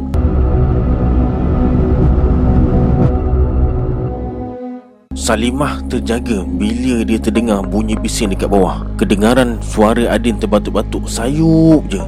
Salimah 5.18 5.82
terjaga 5.90 6.46
bila 6.46 7.02
dia 7.02 7.18
terdengar 7.18 7.66
bunyi 7.66 7.98
bising 7.98 8.30
dekat 8.30 8.46
bawah. 8.46 8.86
Kedengaran 8.94 9.58
suara 9.66 10.14
Adin 10.14 10.38
terbatuk-batuk 10.38 11.10
Sayup 11.10 11.90
je. 11.90 11.98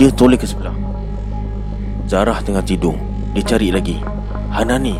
Dia 0.00 0.08
toleh 0.16 0.40
ke 0.40 0.48
sebelah. 0.48 0.72
Zarah 2.08 2.40
tengah 2.40 2.64
tidur. 2.64 2.96
Dia 3.36 3.44
cari 3.44 3.68
lagi. 3.68 4.00
Hanani. 4.56 4.96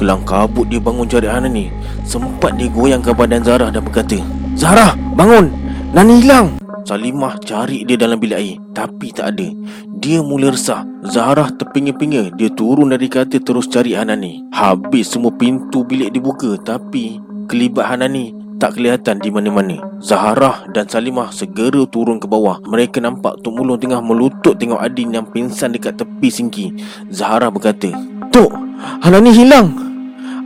Kelang 0.00 0.24
kabut 0.24 0.72
dia 0.72 0.80
bangun 0.80 1.04
cari 1.04 1.28
Hanani. 1.28 1.68
Sempat 2.08 2.56
dia 2.56 2.72
goyangkan 2.72 3.12
badan 3.12 3.44
Zarah 3.44 3.68
dan 3.68 3.84
berkata 3.84 4.16
Zarah 4.56 4.96
bangun. 5.12 5.52
Nani 5.92 6.24
hilang 6.24 6.61
Salimah 6.82 7.38
cari 7.38 7.86
dia 7.86 7.94
dalam 7.94 8.18
bilik 8.18 8.38
air 8.38 8.56
Tapi 8.74 9.14
tak 9.14 9.38
ada. 9.38 9.48
Dia 10.02 10.18
mula 10.18 10.50
resah. 10.50 10.82
Zahrah 11.06 11.54
terpinga-pinga 11.54 12.34
Dia 12.34 12.50
turun 12.50 12.90
dari 12.90 13.06
katil 13.06 13.42
terus 13.42 13.70
cari 13.70 13.94
Hanani. 13.94 14.42
Habis 14.50 15.14
semua 15.14 15.30
pintu 15.30 15.86
bilik 15.86 16.10
dibuka 16.10 16.58
Tapi 16.58 17.22
kelibat 17.46 17.94
Hanani 17.94 18.34
tak 18.62 18.78
kelihatan 18.78 19.18
di 19.18 19.26
mana-mana. 19.26 19.74
Zahrah 19.98 20.70
dan 20.70 20.86
Salimah 20.86 21.34
segera 21.34 21.82
turun 21.90 22.22
ke 22.22 22.30
bawah. 22.30 22.62
Mereka 22.62 23.02
nampak 23.02 23.42
Tok 23.42 23.58
Mulung 23.58 23.74
tengah 23.74 23.98
melutut 23.98 24.54
tengok 24.54 24.78
Adin 24.78 25.10
yang 25.10 25.26
pingsan 25.26 25.74
dekat 25.74 25.98
tepi 25.98 26.30
singki. 26.30 26.70
Zahrah 27.10 27.50
berkata 27.50 27.90
Tok, 28.30 28.54
Hanani 29.02 29.34
hilang. 29.34 29.74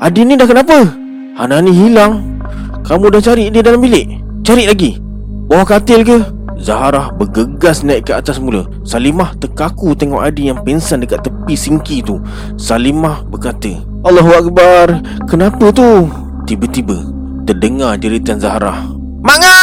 Adin 0.00 0.32
ni 0.32 0.40
dah 0.40 0.48
kenapa? 0.48 0.96
Hanani 1.36 1.76
hilang. 1.76 2.40
Kamu 2.88 3.12
dah 3.12 3.20
cari 3.20 3.52
dia 3.52 3.60
dalam 3.60 3.84
bilik? 3.84 4.08
Cari 4.40 4.64
lagi 4.64 5.05
Bawah 5.46 5.62
katil 5.62 6.02
ke? 6.02 6.18
Zaharah 6.56 7.12
bergegas 7.14 7.84
naik 7.84 8.08
ke 8.08 8.12
atas 8.16 8.40
mula 8.40 8.66
Salimah 8.82 9.36
terkaku 9.36 9.92
tengok 9.92 10.24
Adi 10.24 10.48
yang 10.48 10.64
pingsan 10.64 11.04
dekat 11.04 11.22
tepi 11.22 11.54
singki 11.54 12.00
tu 12.00 12.18
Salimah 12.56 13.22
berkata 13.28 13.76
Allahu 14.02 14.30
Akbar 14.34 15.04
Kenapa 15.28 15.68
tu? 15.70 16.08
Tiba-tiba 16.48 16.96
terdengar 17.44 17.94
jeritan 18.00 18.40
Zaharah 18.40 18.88
Manga! 19.20 19.54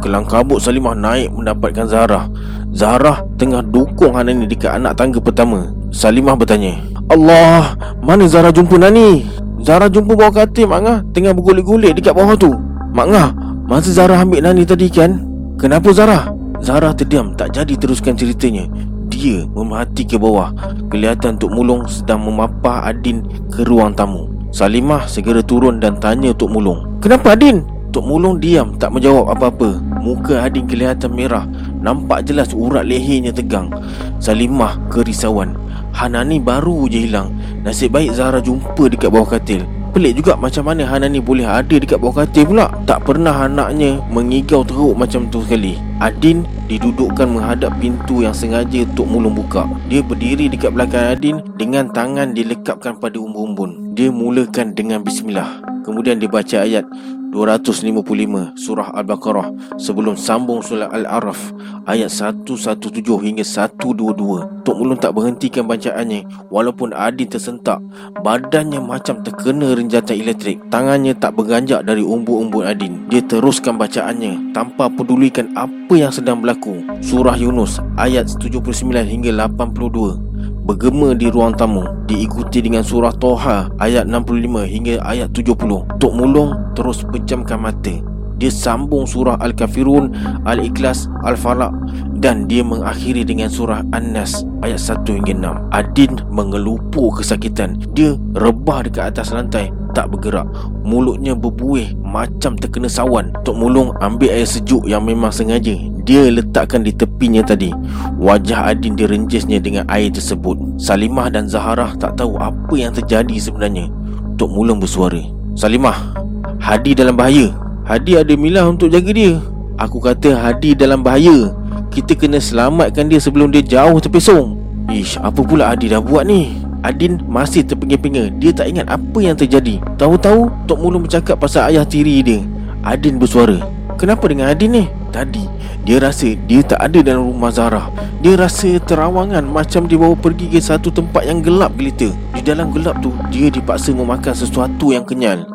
Kelang 0.00 0.26
kabut 0.26 0.58
Salimah 0.64 0.96
naik 0.96 1.30
mendapatkan 1.30 1.86
Zaharah 1.86 2.26
Zaharah 2.72 3.22
tengah 3.36 3.60
dukung 3.62 4.16
Hanani 4.16 4.48
dekat 4.48 4.80
anak 4.80 4.96
tangga 4.96 5.20
pertama 5.22 5.70
Salimah 5.94 6.34
bertanya 6.34 6.80
Allah, 7.08 7.72
mana 8.04 8.28
Zahra 8.28 8.52
jumpa 8.52 8.76
Nani? 8.76 9.24
Zahra 9.64 9.88
jumpa 9.88 10.12
bawah 10.12 10.44
katil 10.44 10.68
Mak 10.68 10.80
Ngah 10.84 10.98
Tengah 11.16 11.32
bergulik-gulik 11.32 11.96
dekat 11.96 12.12
bawah 12.12 12.36
tu 12.36 12.52
Mak 12.92 13.06
Ngah, 13.08 13.28
Masa 13.68 13.92
Zara 13.92 14.16
ambil 14.24 14.40
Nani 14.40 14.64
tadi 14.64 14.88
kan 14.88 15.28
Kenapa 15.60 15.92
Zara? 15.92 16.32
Zara 16.64 16.96
terdiam 16.96 17.36
tak 17.36 17.52
jadi 17.52 17.76
teruskan 17.76 18.16
ceritanya. 18.16 18.64
Dia 19.12 19.44
memerhati 19.44 20.08
ke 20.08 20.16
bawah 20.16 20.56
Kelihatan 20.88 21.36
Tok 21.36 21.52
Mulung 21.52 21.84
sedang 21.84 22.24
memapah 22.24 22.88
Adin 22.88 23.28
ke 23.52 23.68
ruang 23.68 23.92
tamu. 23.92 24.32
Salimah 24.56 25.04
segera 25.04 25.44
turun 25.44 25.84
dan 25.84 26.00
tanya 26.00 26.32
Tok 26.32 26.48
Mulung 26.48 26.96
Kenapa 27.04 27.36
Adin? 27.36 27.60
Tok 27.92 28.08
Mulung 28.08 28.40
diam 28.40 28.72
tak 28.80 28.88
menjawab 28.88 29.36
apa-apa. 29.36 29.76
Muka 30.00 30.48
Adin 30.48 30.64
kelihatan 30.64 31.12
merah 31.12 31.44
Nampak 31.84 32.24
jelas 32.24 32.56
urat 32.56 32.88
lehernya 32.88 33.36
tegang. 33.36 33.68
Salimah 34.16 34.80
kerisauan. 34.88 35.60
Hanani 35.92 36.40
baru 36.40 36.88
je 36.88 37.04
hilang. 37.04 37.36
Nasib 37.68 37.92
baik 37.92 38.16
Zara 38.16 38.40
jumpa 38.40 38.88
dekat 38.88 39.12
bawah 39.12 39.36
katil 39.36 39.68
Pelik 39.98 40.22
juga 40.22 40.38
macam 40.38 40.62
mana 40.62 40.86
Hana 40.86 41.10
ni 41.10 41.18
boleh 41.18 41.42
ada 41.42 41.74
dekat 41.74 41.98
bawah 41.98 42.22
katil 42.22 42.46
pula. 42.46 42.70
Tak 42.86 43.02
pernah 43.02 43.34
anaknya 43.34 43.98
mengigau 44.14 44.62
teruk 44.62 44.94
macam 44.94 45.26
tu 45.26 45.42
sekali. 45.42 45.74
Adin 45.98 46.46
didudukkan 46.70 47.26
menghadap 47.26 47.74
pintu 47.82 48.22
yang 48.22 48.30
sengaja 48.30 48.86
Tok 48.94 49.10
Mulung 49.10 49.34
buka. 49.34 49.66
Dia 49.90 49.98
berdiri 50.06 50.46
dekat 50.46 50.70
belakang 50.70 51.18
Adin 51.18 51.42
dengan 51.58 51.90
tangan 51.90 52.30
dilekapkan 52.30 52.94
pada 53.02 53.18
umbun-umbun. 53.18 53.98
Dia 53.98 54.14
mulakan 54.14 54.70
dengan 54.70 55.02
bismillah. 55.02 55.66
Kemudian 55.82 56.22
dia 56.22 56.30
baca 56.30 56.62
ayat 56.62 56.86
255 57.32 58.56
Surah 58.56 58.88
Al-Baqarah 58.94 59.78
Sebelum 59.80 60.14
sambung 60.16 60.60
Surah 60.60 60.88
Al-Araf 60.92 61.52
Ayat 61.88 62.12
117 62.12 62.92
hingga 63.00 63.44
122 63.44 64.64
Tok 64.68 64.76
Mulun 64.76 65.00
tak 65.00 65.16
berhentikan 65.16 65.64
bacaannya 65.64 66.28
Walaupun 66.52 66.92
Adin 66.92 67.24
tersentak. 67.24 67.80
Badannya 68.20 68.84
macam 68.84 69.24
terkena 69.24 69.72
renjatan 69.72 70.20
elektrik. 70.20 70.60
Tangannya 70.68 71.16
tak 71.16 71.40
berganjak 71.40 71.88
dari 71.88 72.04
umbu-umbu 72.04 72.60
Adin. 72.60 73.08
Dia 73.08 73.24
teruskan 73.24 73.80
bacaannya 73.80 74.52
Tanpa 74.52 74.92
pedulikan 74.92 75.48
apa 75.56 75.94
yang 75.96 76.12
sedang 76.12 76.44
berlaku. 76.44 76.84
Surah 77.00 77.40
Yunus 77.40 77.80
Ayat 77.96 78.28
79 78.28 78.60
hingga 79.08 79.32
82 79.48 80.27
bergema 80.66 81.16
di 81.16 81.32
ruang 81.32 81.56
tamu 81.56 81.84
diikuti 82.04 82.60
dengan 82.60 82.84
surah 82.84 83.14
Toha 83.16 83.72
ayat 83.80 84.04
65 84.04 84.66
hingga 84.68 84.94
ayat 85.04 85.32
70 85.32 85.56
Tok 85.98 86.12
Mulung 86.12 86.52
terus 86.76 87.04
pejamkan 87.08 87.60
mata 87.60 88.08
dia 88.38 88.54
sambung 88.54 89.02
surah 89.02 89.34
Al-Kafirun, 89.42 90.14
Al-Ikhlas, 90.46 91.10
Al-Falaq 91.26 91.74
dan 92.22 92.46
dia 92.46 92.62
mengakhiri 92.62 93.26
dengan 93.26 93.50
surah 93.50 93.82
An-Nas 93.90 94.46
ayat 94.62 94.78
1 94.78 95.18
hingga 95.18 95.34
6. 95.34 95.74
Adin 95.74 96.12
mengelupur 96.30 97.18
kesakitan. 97.18 97.82
Dia 97.98 98.14
rebah 98.38 98.86
dekat 98.86 99.10
atas 99.10 99.34
lantai, 99.34 99.74
tak 99.90 100.14
bergerak. 100.14 100.46
Mulutnya 100.86 101.34
berbuih 101.34 101.98
macam 101.98 102.54
terkena 102.54 102.86
sawan. 102.86 103.34
Tok 103.42 103.58
Mulung 103.58 103.90
ambil 103.98 104.30
air 104.30 104.46
sejuk 104.46 104.86
yang 104.86 105.02
memang 105.02 105.34
sengaja 105.34 105.74
dia 106.08 106.32
letakkan 106.32 106.80
di 106.80 106.96
tepinya 106.96 107.44
tadi. 107.44 107.68
Wajah 108.16 108.72
Adin 108.72 108.96
direnjisnya 108.96 109.60
dengan 109.60 109.84
air 109.92 110.08
tersebut. 110.08 110.56
Salimah 110.80 111.28
dan 111.28 111.44
Zaharah 111.44 111.92
tak 112.00 112.16
tahu 112.16 112.40
apa 112.40 112.72
yang 112.72 112.96
terjadi 112.96 113.36
sebenarnya. 113.36 113.92
Tok 114.40 114.48
Mulung 114.48 114.80
bersuara. 114.80 115.20
Salimah, 115.52 116.16
Hadi 116.64 116.96
dalam 116.96 117.12
bahaya. 117.12 117.52
Hadi 117.88 118.20
ada 118.20 118.36
milah 118.36 118.68
untuk 118.68 118.92
jaga 118.92 119.08
dia 119.16 119.40
Aku 119.80 119.96
kata 119.96 120.36
Hadi 120.36 120.76
dalam 120.76 121.00
bahaya 121.00 121.56
Kita 121.88 122.12
kena 122.12 122.36
selamatkan 122.36 123.08
dia 123.08 123.16
sebelum 123.16 123.48
dia 123.48 123.64
jauh 123.64 123.96
terpesong 123.96 124.60
Ish, 124.92 125.16
apa 125.16 125.40
pula 125.40 125.72
Hadi 125.72 125.88
dah 125.88 126.04
buat 126.04 126.28
ni? 126.28 126.52
Adin 126.84 127.16
masih 127.24 127.64
terpinga-pinga 127.64 128.28
Dia 128.36 128.52
tak 128.52 128.68
ingat 128.68 128.92
apa 128.92 129.18
yang 129.24 129.40
terjadi 129.40 129.80
Tahu-tahu 129.96 130.52
Tok 130.68 130.78
Mulung 130.84 131.08
bercakap 131.08 131.40
pasal 131.40 131.72
ayah 131.72 131.88
tiri 131.88 132.20
dia 132.20 132.44
Adin 132.84 133.16
bersuara 133.16 133.56
Kenapa 133.98 134.30
dengan 134.30 134.54
Adin 134.54 134.70
ni? 134.70 134.84
Tadi 135.10 135.58
dia 135.88 136.04
rasa 136.04 136.36
dia 136.44 136.60
tak 136.60 136.84
ada 136.84 137.00
dalam 137.00 137.32
rumah 137.32 137.48
Zara 137.48 137.88
Dia 138.20 138.36
rasa 138.36 138.76
terawangan 138.76 139.40
macam 139.40 139.88
dia 139.88 139.96
bawa 139.96 140.12
pergi 140.12 140.52
ke 140.52 140.60
satu 140.60 140.92
tempat 140.92 141.24
yang 141.24 141.40
gelap 141.40 141.72
gelita 141.80 142.12
Di 142.36 142.44
dalam 142.44 142.68
gelap 142.76 143.00
tu 143.00 143.08
dia 143.32 143.48
dipaksa 143.48 143.96
memakan 143.96 144.36
sesuatu 144.36 144.92
yang 144.92 145.08
kenyal. 145.08 145.48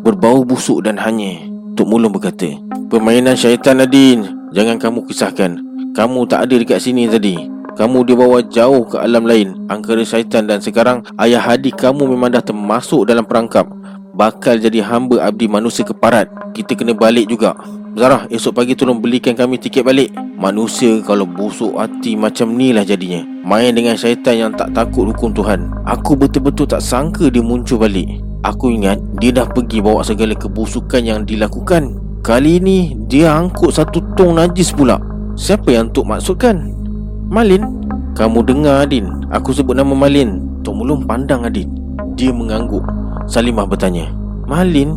Berbau 0.00 0.46
busuk 0.46 0.86
dan 0.86 0.94
hanyir. 0.94 1.42
Tok 1.74 1.90
Mulung 1.90 2.14
berkata 2.14 2.46
Permainan 2.86 3.34
syaitan 3.34 3.82
Nadine 3.82 4.30
Jangan 4.54 4.78
kamu 4.78 5.10
kisahkan. 5.10 5.58
Kamu 5.90 6.22
tak 6.30 6.46
ada 6.46 6.54
dekat 6.54 6.78
sini 6.78 7.10
tadi. 7.10 7.34
Kamu 7.74 8.06
dibawa 8.06 8.46
jauh 8.46 8.86
ke 8.86 8.94
alam 8.98 9.26
lain. 9.26 9.66
Angkara 9.66 10.06
syaitan 10.06 10.46
dan 10.46 10.62
sekarang 10.62 11.02
Ayah 11.18 11.42
Hadi 11.42 11.74
kamu 11.74 12.06
memang 12.14 12.30
dah 12.30 12.42
termasuk 12.46 13.10
dalam 13.10 13.26
perangkap 13.26 13.66
Bakal 14.20 14.60
jadi 14.60 14.84
hamba 14.84 15.32
abdi 15.32 15.48
manusia 15.48 15.80
keparat. 15.80 16.28
Kita 16.52 16.76
kena 16.76 16.92
balik 16.92 17.32
juga. 17.32 17.56
Zarah 17.96 18.28
esok 18.28 18.52
pagi 18.52 18.76
tolong 18.76 19.00
belikan 19.00 19.32
kami 19.32 19.56
tiket 19.56 19.80
balik. 19.80 20.12
Manusia 20.36 21.00
kalau 21.08 21.24
busuk 21.24 21.80
hati 21.80 22.20
macam 22.20 22.52
ni 22.52 22.68
lah 22.76 22.84
jadinya. 22.84 23.24
Main 23.48 23.72
dengan 23.72 23.96
syaitan 23.96 24.36
yang 24.36 24.52
tak 24.52 24.76
takut 24.76 25.08
hukum 25.08 25.32
Tuhan. 25.32 25.72
Aku 25.88 26.20
betul-betul 26.20 26.68
tak 26.68 26.84
sangka 26.84 27.32
dia 27.32 27.40
muncul 27.40 27.80
balik. 27.80 28.20
Aku 28.44 28.68
ingat 28.68 29.00
dia 29.24 29.32
dah 29.32 29.48
pergi 29.48 29.80
bawa 29.80 30.04
segala 30.04 30.36
kebusukan 30.36 31.00
yang 31.00 31.24
dilakukan. 31.24 31.96
Kali 32.20 32.60
ini 32.60 32.92
dia 33.08 33.32
angkut 33.32 33.72
satu 33.72 34.04
tong 34.20 34.36
najis 34.36 34.68
pula. 34.76 35.00
Siapa 35.32 35.72
yang 35.72 35.88
Tok 35.96 36.04
maksudkan? 36.04 36.68
Malin? 37.32 37.64
Kamu 38.12 38.44
dengar 38.44 38.84
Adin. 38.84 39.08
Aku 39.32 39.56
sebut 39.56 39.72
nama 39.72 39.96
Malin. 39.96 40.60
Tok 40.60 40.76
Mulung 40.76 41.08
pandang 41.08 41.48
Adin 41.48 41.80
Dia 42.20 42.36
mengangguk. 42.36 42.84
Salimah 43.24 43.64
bertanya 43.64 44.12
Malin? 44.44 44.92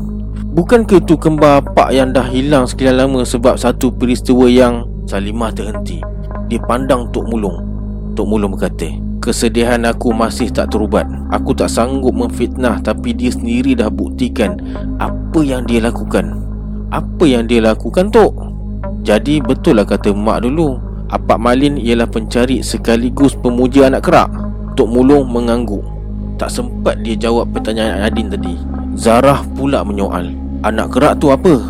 Bukankah 0.52 1.00
itu 1.00 1.16
kembar 1.16 1.64
pak 1.72 1.96
yang 1.96 2.12
dah 2.12 2.28
hilang 2.28 2.68
sekian 2.68 3.00
lama 3.00 3.24
Sebab 3.24 3.56
satu 3.56 3.96
peristiwa 3.96 4.44
yang 4.52 4.84
Salimah 5.08 5.56
terhenti. 5.56 6.04
Dia 6.52 6.60
pandang 6.68 7.08
Tok 7.16 7.24
Mulung. 7.32 7.64
Tok 8.12 8.28
Mulung 8.28 8.60
berkata 8.60 8.92
Kesedihan 9.24 9.88
aku 9.88 10.12
masih 10.12 10.52
tak 10.52 10.76
terubat. 10.76 11.08
Aku 11.32 11.56
tak 11.56 11.72
sanggup 11.72 12.12
memfitnah 12.12 12.84
Tapi 12.84 13.16
dia 13.16 13.32
sendiri 13.32 13.72
dah 13.72 13.88
buktikan 13.88 14.60
Apa 15.00 15.40
yang 15.48 15.64
dia 15.64 15.80
lakukan. 15.80 16.44
Apa 16.92 17.24
yang 17.24 17.48
dia 17.48 17.64
lakukan 17.64 18.12
Tok? 18.12 18.36
Jadi 19.08 19.40
betul 19.40 19.80
lah 19.80 19.88
kata 19.88 20.12
mak 20.12 20.44
dulu. 20.44 20.76
Apak 21.08 21.40
Malin 21.40 21.80
ialah 21.80 22.12
pencari 22.12 22.60
sekaligus 22.60 23.32
pemuja 23.40 23.88
anak 23.88 24.12
kerak. 24.12 24.28
Tok 24.76 24.92
Mulung 24.92 25.32
mengangguk 25.32 25.94
Tak 26.38 26.50
sempat 26.50 27.00
dia 27.06 27.14
jawab 27.14 27.54
pertanyaan 27.54 28.04
Adin 28.04 28.28
tadi. 28.30 28.58
Zarah 28.98 29.42
pula 29.58 29.86
menyoal 29.86 30.34
Anak 30.66 30.98
kerak 30.98 31.22
tu 31.22 31.30
apa? 31.30 31.62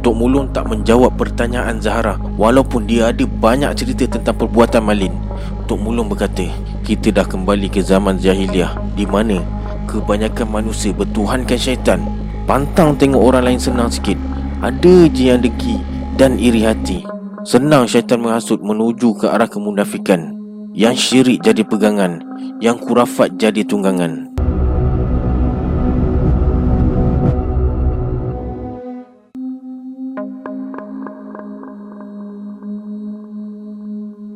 Tok 0.00 0.14
Mulung 0.14 0.52
tak 0.54 0.70
menjawab 0.70 1.18
pertanyaan 1.18 1.82
Zahra 1.82 2.14
Walaupun 2.38 2.86
dia 2.86 3.10
ada 3.10 3.24
banyak 3.26 3.74
cerita 3.74 4.06
tentang 4.06 4.36
perbuatan 4.38 4.84
Malin. 4.84 5.14
Tok 5.66 5.78
Mulung 5.80 6.08
berkata 6.08 6.46
Kita 6.84 7.10
dah 7.10 7.26
kembali 7.26 7.68
ke 7.68 7.82
zaman 7.82 8.20
jahiliah 8.20 8.76
Di 8.94 9.04
mana 9.08 9.42
kebanyakan 9.86 10.50
manusia 10.50 10.92
bertuhankan 10.92 11.56
syaitan. 11.56 12.02
Pantang 12.44 12.98
tengok 12.98 13.22
orang 13.22 13.48
lain 13.48 13.60
senang 13.62 13.88
sikit. 13.88 14.18
Ada 14.60 15.08
je 15.08 15.32
yang 15.32 15.40
deki 15.40 15.80
dan 16.18 16.36
iri 16.36 16.66
hati. 16.66 17.06
Senang 17.46 17.86
syaitan 17.86 18.18
menghasut 18.18 18.58
menuju 18.60 19.16
ke 19.22 19.26
arah 19.30 19.46
kemunafikan 19.46 20.35
Yang 20.76 20.96
syirik 21.08 21.40
jadi 21.40 21.64
pegangan 21.64 22.20
Yang 22.60 22.84
kurafat 22.84 23.40
jadi 23.40 23.64
tunggangan 23.64 24.28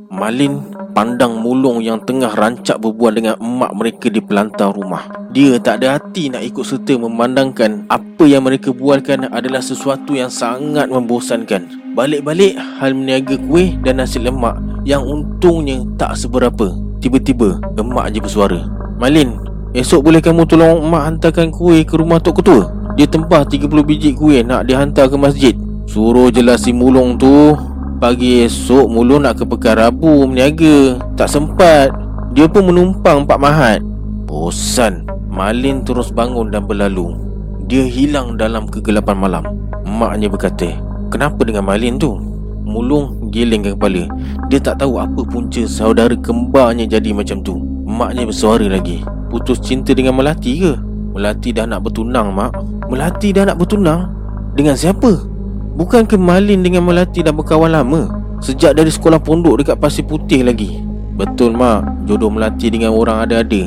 Malin 0.09 0.64
pandang 0.96 1.44
mulung 1.44 1.85
yang 1.85 2.00
tengah 2.09 2.33
rancak 2.33 2.81
berbual 2.81 3.12
dengan 3.12 3.37
emak 3.40 3.72
mereka 3.72 4.12
di 4.12 4.20
pelantar 4.20 4.72
rumah. 4.72 5.09
Dia 5.33 5.57
tak 5.57 5.81
ada 5.81 5.96
hati 5.96 6.29
nak 6.29 6.44
ikut 6.44 6.64
serta 6.64 6.96
memandangkan 7.00 7.88
apa 7.88 8.24
yang 8.29 8.44
mereka 8.44 8.72
bualkan 8.72 9.33
adalah 9.33 9.64
sesuatu 9.64 10.12
yang 10.12 10.29
sangat 10.29 10.92
membosankan. 10.92 11.80
Balik-balik 11.90 12.55
hal 12.55 12.94
meniaga 12.94 13.35
kuih 13.35 13.74
dan 13.83 13.98
nasi 13.98 14.22
lemak 14.22 14.55
yang 14.87 15.03
untungnya 15.03 15.83
tak 15.98 16.14
seberapa. 16.14 16.70
Tiba-tiba 17.03 17.59
emak 17.74 18.14
je 18.14 18.22
bersuara. 18.22 18.61
Malin, 19.03 19.35
esok 19.74 20.07
boleh 20.07 20.22
kamu 20.22 20.46
tolong 20.46 20.87
emak 20.87 21.03
hantarkan 21.11 21.50
kuih 21.50 21.83
ke 21.83 21.98
rumah 21.98 22.22
Tok 22.22 22.38
Ketua? 22.38 22.70
Dia 22.94 23.11
tempah 23.11 23.42
30 23.42 23.66
biji 23.83 24.14
kuih 24.14 24.46
nak 24.46 24.70
dihantar 24.70 25.11
ke 25.11 25.18
masjid. 25.18 25.55
Suruh 25.90 26.31
jelas 26.31 26.62
si 26.62 26.70
mulung 26.70 27.18
tu 27.18 27.50
Pagi 27.98 28.46
esok 28.46 28.87
Mulu 28.87 29.18
nak 29.18 29.42
ke 29.42 29.44
Pekan 29.44 29.74
Rabu 29.74 30.22
Meniaga 30.22 31.03
Tak 31.18 31.26
sempat 31.26 31.90
Dia 32.31 32.46
pun 32.46 32.70
menumpang 32.70 33.26
Pak 33.26 33.42
Mahat 33.42 33.83
Bosan 34.22 35.11
Malin 35.26 35.83
terus 35.83 36.14
bangun 36.14 36.55
dan 36.55 36.70
berlalu 36.70 37.18
Dia 37.66 37.83
hilang 37.83 38.38
dalam 38.38 38.70
kegelapan 38.70 39.18
malam 39.18 39.44
Maknya 39.83 40.31
berkata 40.31 40.89
Kenapa 41.11 41.42
dengan 41.42 41.66
Malin 41.66 41.99
tu? 41.99 42.14
Mulung 42.62 43.35
gelengkan 43.35 43.75
kepala. 43.75 44.07
Dia 44.46 44.62
tak 44.62 44.79
tahu 44.79 45.03
apa 45.03 45.27
punca 45.27 45.59
saudara 45.66 46.14
kembarnya 46.14 46.87
jadi 46.87 47.11
macam 47.11 47.42
tu. 47.42 47.59
Maknya 47.83 48.31
bersuara 48.31 48.62
lagi. 48.70 49.03
Putus 49.27 49.59
cinta 49.59 49.90
dengan 49.90 50.14
Melati 50.14 50.62
ke? 50.62 50.79
Melati 51.11 51.51
dah 51.51 51.66
nak 51.66 51.83
bertunang 51.83 52.31
mak. 52.31 52.55
Melati 52.87 53.35
dah 53.35 53.42
nak 53.51 53.59
bertunang? 53.59 54.07
Dengan 54.55 54.79
siapa? 54.79 55.27
Bukan 55.75 56.07
ke 56.07 56.14
Malin 56.14 56.62
dengan 56.62 56.87
Melati 56.87 57.27
dah 57.27 57.35
berkawan 57.35 57.75
lama? 57.75 58.07
Sejak 58.38 58.79
dari 58.79 58.94
sekolah 58.94 59.18
pondok 59.18 59.66
dekat 59.66 59.83
Pasir 59.83 60.07
Putih 60.07 60.46
lagi. 60.46 60.79
Betul 61.18 61.59
mak. 61.59 62.07
Jodoh 62.07 62.31
Melati 62.31 62.70
dengan 62.70 62.94
orang 62.94 63.27
ada-ada. 63.27 63.66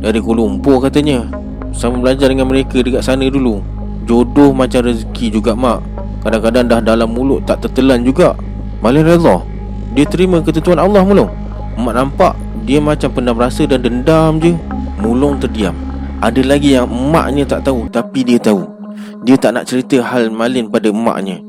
Dari 0.00 0.16
Kuala 0.16 0.48
Lumpur 0.48 0.80
katanya. 0.80 1.28
Sama 1.76 2.00
belajar 2.00 2.32
dengan 2.32 2.48
mereka 2.48 2.80
dekat 2.80 3.04
sana 3.04 3.28
dulu. 3.28 3.60
Jodoh 4.08 4.56
macam 4.56 4.88
rezeki 4.88 5.28
juga 5.28 5.52
mak 5.52 5.89
Kadang-kadang 6.20 6.68
dah 6.68 6.80
dalam 6.84 7.08
mulut 7.12 7.44
tak 7.48 7.64
tertelan 7.64 8.04
juga. 8.04 8.36
Malin 8.80 9.04
reza 9.04 9.44
Dia 9.92 10.08
terima 10.08 10.40
ketentuan 10.40 10.80
Allah 10.80 11.04
mulung 11.04 11.28
Mak 11.76 11.94
nampak 11.96 12.32
Dia 12.64 12.80
macam 12.80 13.12
pernah 13.12 13.36
rasa 13.36 13.68
dan 13.68 13.84
dendam 13.84 14.40
je. 14.40 14.56
Mulung 15.00 15.36
terdiam. 15.40 15.76
Ada 16.20 16.44
lagi 16.44 16.76
yang 16.76 16.88
emaknya 16.88 17.44
tak 17.44 17.68
tahu 17.68 17.88
Tapi 17.92 18.24
dia 18.24 18.40
tahu. 18.40 18.64
Dia 19.24 19.36
tak 19.36 19.56
nak 19.56 19.68
cerita 19.68 20.00
hal 20.00 20.32
Malin 20.32 20.68
pada 20.72 20.88
emaknya 20.88 21.40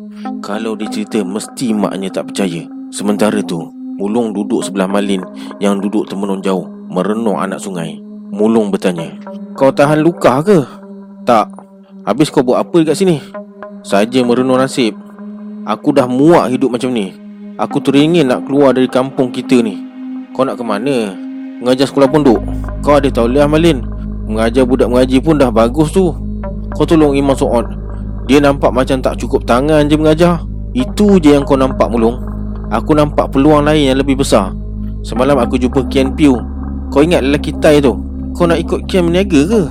Kalau 0.43 0.75
dia 0.75 0.91
cerita 0.91 1.23
mesti 1.23 1.71
emaknya 1.71 2.11
tak 2.11 2.31
percaya. 2.31 2.67
Sementara 2.91 3.39
tu 3.43 3.59
Mulung 3.95 4.35
duduk 4.35 4.63
sebelah 4.63 4.87
Malin 4.87 5.23
Yang 5.63 5.87
duduk 5.87 6.03
termenung 6.11 6.43
jauh 6.43 6.67
Merenung 6.91 7.39
anak 7.39 7.63
sungai. 7.63 7.99
Mulung 8.31 8.71
bertanya 8.71 9.15
Kau 9.55 9.71
tahan 9.71 10.03
luka 10.03 10.43
ke? 10.43 10.59
Tak. 11.23 11.47
Habis 12.03 12.33
kau 12.33 12.43
buat 12.43 12.59
apa 12.59 12.81
dekat 12.81 12.97
sini? 12.97 13.21
Saja 13.81 14.21
merenung 14.21 14.61
nasib. 14.61 14.93
Aku 15.65 15.89
dah 15.89 16.05
muak 16.05 16.53
hidup 16.53 16.69
macam 16.69 16.93
ni. 16.93 17.17
Aku 17.57 17.81
teringin 17.81 18.29
nak 18.29 18.45
keluar 18.45 18.77
dari 18.77 18.85
kampung 18.85 19.33
kita 19.33 19.57
ni. 19.57 19.73
Kau 20.37 20.45
nak 20.45 20.61
ke 20.61 20.63
mana? 20.65 21.17
Mengajar 21.57 21.89
sekolah 21.89 22.05
pondok. 22.05 22.45
Kau 22.85 23.01
ada 23.01 23.09
tahu 23.09 23.33
liah 23.33 23.49
Malin? 23.49 23.81
Mengajar 24.29 24.69
budak 24.69 24.85
mengaji 24.85 25.17
pun 25.17 25.41
dah 25.41 25.49
bagus 25.49 25.89
tu. 25.89 26.13
Kau 26.77 26.85
tolong 26.85 27.17
Imam 27.17 27.33
Su'ad 27.33 27.73
Dia 28.29 28.37
nampak 28.37 28.69
macam 28.69 29.01
tak 29.01 29.17
cukup 29.17 29.49
tangan 29.49 29.89
je 29.89 29.97
mengajar. 29.97 30.45
Itu 30.77 31.17
je 31.17 31.33
yang 31.33 31.41
kau 31.41 31.57
nampak 31.57 31.89
mulung. 31.89 32.21
Aku 32.69 32.93
nampak 32.93 33.33
peluang 33.33 33.65
lain 33.65 33.91
yang 33.91 33.97
lebih 33.97 34.21
besar. 34.21 34.53
Semalam 35.01 35.41
aku 35.41 35.57
jumpa 35.57 35.89
Kian 35.89 36.13
Piu. 36.13 36.37
Kau 36.93 37.01
ingat 37.01 37.25
lelaki 37.25 37.49
Thai 37.57 37.81
tu? 37.81 37.97
Kau 38.37 38.45
nak 38.45 38.61
ikut 38.61 38.85
Kian 38.85 39.09
meniaga 39.09 39.41
ke? 39.41 39.61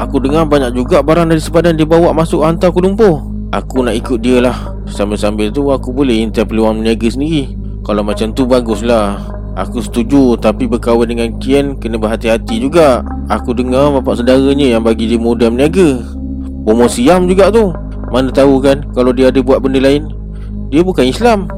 Aku 0.00 0.24
dengar 0.24 0.48
banyak 0.48 0.72
juga 0.72 1.04
barang 1.04 1.28
dari 1.28 1.42
sepadan 1.44 1.76
dia 1.76 1.84
bawa 1.84 2.16
masuk 2.16 2.40
hantar 2.48 2.72
Kuala 2.72 2.88
Lumpur 2.88 3.27
Aku 3.48 3.80
nak 3.80 3.96
ikut 3.96 4.20
dia 4.20 4.44
lah. 4.44 4.76
Sambil-sambil 4.84 5.48
tu 5.48 5.72
aku 5.72 5.88
boleh 5.88 6.20
intai 6.20 6.44
peluang 6.44 6.84
meniaga 6.84 7.08
sendiri. 7.08 7.56
Kalau 7.80 8.04
macam 8.04 8.28
tu 8.36 8.44
baguslah. 8.44 9.24
Aku 9.56 9.80
setuju 9.80 10.36
tapi 10.36 10.68
berkawan 10.68 11.08
dengan 11.08 11.32
Kian 11.40 11.80
kena 11.80 11.96
berhati-hati 11.96 12.60
juga. 12.60 13.00
Aku 13.32 13.56
dengar 13.56 13.88
bapak 13.96 14.20
saudaranya 14.20 14.76
yang 14.76 14.84
bagi 14.84 15.08
dia 15.08 15.16
modal 15.16 15.56
meniaga. 15.56 16.04
Bomo 16.60 16.84
siam 16.92 17.24
juga 17.24 17.48
tu. 17.48 17.72
Mana 18.08 18.32
tahu 18.32 18.60
kan 18.60 18.84
Kalau 18.92 19.12
dia 19.16 19.32
ada 19.32 19.40
buat 19.40 19.64
benda 19.64 19.80
lain. 19.80 20.12
Dia 20.68 20.84
bukan 20.84 21.08
Islam. 21.08 21.48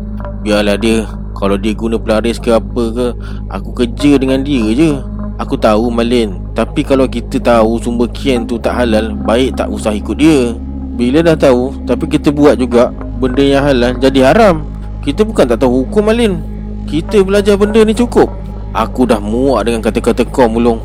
Biarlah 0.46 0.78
dia. 0.78 1.10
Kalau 1.34 1.58
dia 1.58 1.74
guna 1.74 1.98
pelaris 1.98 2.38
ke 2.38 2.54
apa 2.54 2.84
ke 2.94 3.06
Aku 3.50 3.74
kerja 3.74 4.14
dengan 4.14 4.46
dia 4.46 4.62
je. 4.78 4.94
Aku 5.42 5.58
tahu 5.58 5.90
Malin. 5.90 6.38
Tapi 6.54 6.86
kalau 6.86 7.10
kita 7.10 7.42
tahu 7.42 7.82
sumber 7.82 8.06
kian 8.14 8.46
tu 8.46 8.60
tak 8.62 8.78
halal 8.78 9.16
Baik 9.26 9.58
tak 9.58 9.72
usah 9.72 9.90
ikut 9.90 10.14
dia 10.14 10.54
Bila 11.00 11.24
dah 11.24 11.32
tahu 11.32 11.88
Tapi 11.88 12.04
kita 12.12 12.28
buat 12.28 12.60
juga 12.60 12.92
Benda 12.92 13.40
yang 13.40 13.64
halal 13.64 13.96
jadi 13.96 14.32
haram. 14.32 14.68
Kita 15.00 15.24
bukan 15.24 15.48
tak 15.48 15.64
tahu 15.64 15.88
hukum 15.88 16.12
Malin 16.12 16.44
Kita 16.84 17.24
belajar 17.24 17.56
benda 17.56 17.80
ni 17.80 17.96
cukup. 17.96 18.28
Aku 18.76 19.08
dah 19.08 19.16
muak 19.16 19.66
dengan 19.66 19.80
kata-kata 19.80 20.22
kau 20.28 20.46
mulung. 20.46 20.78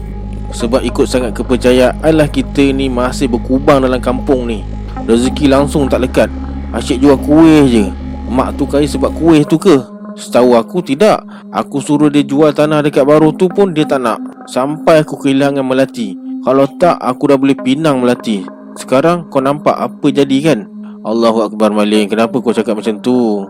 Sebab 0.54 0.82
ikut 0.82 1.06
sangat 1.06 1.38
kepercayaan 1.38 2.13
lah 2.13 2.25
kita 2.25 2.73
ni 2.73 2.89
masih 2.89 3.30
berkubang 3.30 3.82
dalam 3.82 4.01
kampung 4.01 4.49
ni. 4.49 4.65
Rezeki 5.06 5.49
langsung 5.49 5.86
tak 5.86 6.06
lekat. 6.06 6.30
Asyik 6.73 7.01
jual 7.01 7.17
kuih 7.21 7.65
je. 7.69 7.86
Mak 8.30 8.58
tu 8.58 8.65
kaya 8.65 8.89
sebab 8.89 9.13
kuih 9.13 9.45
tu 9.45 9.62
ke? 9.62 9.78
Setahu 10.17 10.58
aku 10.58 10.82
tidak. 10.82 11.25
Aku 11.54 11.78
suruh 11.78 12.10
dia 12.10 12.25
jual 12.25 12.54
tanah 12.54 12.82
dekat 12.82 13.06
baru 13.06 13.30
tu 13.34 13.49
pun 13.49 13.69
dia 13.69 13.86
tak 13.86 14.01
nak. 14.01 14.17
Sampai 14.49 15.06
aku 15.06 15.21
kehilangan 15.21 15.62
Melati. 15.62 16.17
Kalau 16.41 16.65
tak 16.78 16.97
aku 17.01 17.34
dah 17.34 17.38
boleh 17.38 17.58
pinang 17.58 18.01
Melati 18.01 18.54
Sekarang 18.75 19.31
kau 19.31 19.39
nampak 19.39 19.75
apa 19.75 20.07
jadi 20.11 20.38
kan? 20.43 20.59
Allahu 21.05 21.47
Akbar 21.47 21.71
Malin 21.71 22.11
Kenapa 22.11 22.41
kau 22.41 22.51
cakap 22.51 22.75
macam 22.81 22.99
tu? 22.99 23.45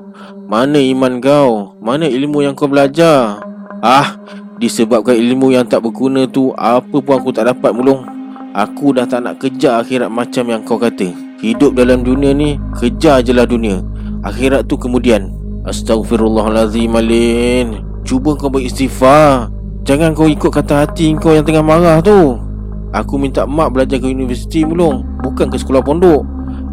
Mana 0.45 0.77
iman 0.77 1.17
kau? 1.17 1.73
Mana 1.81 2.05
ilmu 2.05 2.45
yang 2.45 2.53
kau 2.53 2.69
belajar? 2.69 3.41
Ah, 3.79 4.19
Disebabkan 4.61 5.17
ilmu 5.17 5.55
yang 5.55 5.65
tak 5.65 5.81
berguna 5.81 6.29
tu 6.29 6.53
Apa 6.53 7.01
pun 7.01 7.15
aku 7.17 7.33
tak 7.33 7.49
dapat 7.49 7.73
mulung 7.73 8.05
Aku 8.53 8.93
dah 8.93 9.09
tak 9.09 9.25
nak 9.25 9.41
kejar 9.41 9.81
akhirat 9.81 10.13
macam 10.13 10.45
yang 10.45 10.61
kau 10.61 10.77
kata 10.77 11.09
Hidup 11.41 11.73
dalam 11.73 12.05
dunia 12.05 12.35
ni 12.35 12.61
Kejar 12.77 13.25
je 13.25 13.33
lah 13.33 13.49
dunia 13.49 13.81
Akhirat 14.21 14.69
tu 14.69 14.77
kemudian 14.77 15.33
Astaghfirullahalazim 15.65 16.91
Malin 16.91 17.81
Cuba 18.05 18.37
kau 18.37 18.53
beristighfar 18.53 19.49
Jangan 19.87 20.13
kau 20.13 20.29
ikut 20.29 20.53
kata 20.53 20.85
hati 20.85 21.17
kau 21.17 21.33
yang 21.33 21.47
tengah 21.47 21.65
marah 21.65 21.97
tu 22.03 22.44
Aku 22.95 23.19
minta 23.19 23.43
mak 23.43 23.75
belajar 23.75 23.99
ke 23.99 24.07
universiti 24.07 24.63
mulung 24.63 25.03
Bukan 25.19 25.51
ke 25.51 25.59
sekolah 25.59 25.83
pondok. 25.83 26.23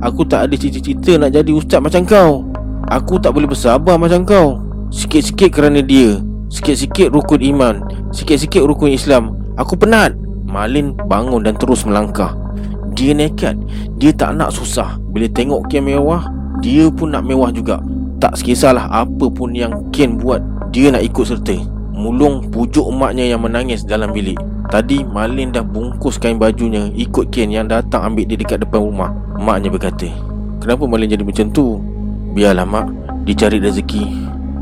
Aku 0.06 0.22
tak 0.22 0.46
ada 0.46 0.54
cita-cita 0.54 1.18
nak 1.18 1.34
jadi 1.34 1.50
ustaz 1.50 1.82
macam 1.82 2.06
kau. 2.06 2.46
Aku 2.92 3.18
tak 3.18 3.34
boleh 3.34 3.50
bersabar 3.50 3.98
macam 3.98 4.22
kau. 4.22 4.62
Sikit-sikit 4.94 5.50
kerana 5.50 5.82
dia. 5.82 6.22
Sikit-sikit 6.52 7.10
rukun 7.10 7.42
iman. 7.56 7.82
Sikit-sikit 8.14 8.62
rukun 8.62 8.94
Islam. 8.94 9.34
Aku 9.58 9.74
penat. 9.74 10.14
Malin 10.46 10.92
bangun 11.08 11.42
dan 11.42 11.56
terus 11.56 11.82
melangkah. 11.88 12.36
Dia 12.92 13.16
nekat. 13.16 13.56
Dia 13.96 14.12
tak 14.12 14.36
nak 14.36 14.52
susah. 14.52 15.00
Bila 15.10 15.26
tengok 15.32 15.66
kian 15.72 15.88
mewah 15.88 16.28
Dia 16.60 16.92
pun 16.92 17.10
nak 17.10 17.24
mewah 17.24 17.48
juga. 17.48 17.80
Tak 18.20 18.38
sekisahlah 18.38 18.86
apa 18.92 19.26
pun 19.32 19.50
yang 19.56 19.90
Ken 19.90 20.14
buat 20.20 20.38
Dia 20.70 20.94
nak 20.94 21.02
ikut 21.02 21.24
serta 21.26 21.81
Mulung 21.92 22.48
pujuk 22.48 22.88
emaknya 22.88 23.28
yang 23.28 23.44
menangis 23.44 23.84
dalam 23.84 24.16
bilik. 24.16 24.40
Tadi 24.72 25.04
Malin 25.04 25.52
dah 25.52 25.60
bungkus 25.60 26.16
kain 26.16 26.40
bajunya 26.40 26.88
Ikut 26.96 27.28
Ken 27.28 27.52
yang 27.52 27.68
datang 27.68 28.08
ambil 28.08 28.24
dia 28.24 28.40
dekat 28.40 28.64
depan 28.64 28.80
rumah. 28.80 29.12
Maknya 29.36 29.68
berkata 29.68 30.08
Kenapa 30.64 30.88
Malin 30.88 31.12
jadi 31.12 31.20
macam 31.20 31.52
tu? 31.52 31.84
Biarlah 32.32 32.64
mak. 32.64 32.88
Dicari 33.28 33.60
rezeki. 33.60 34.08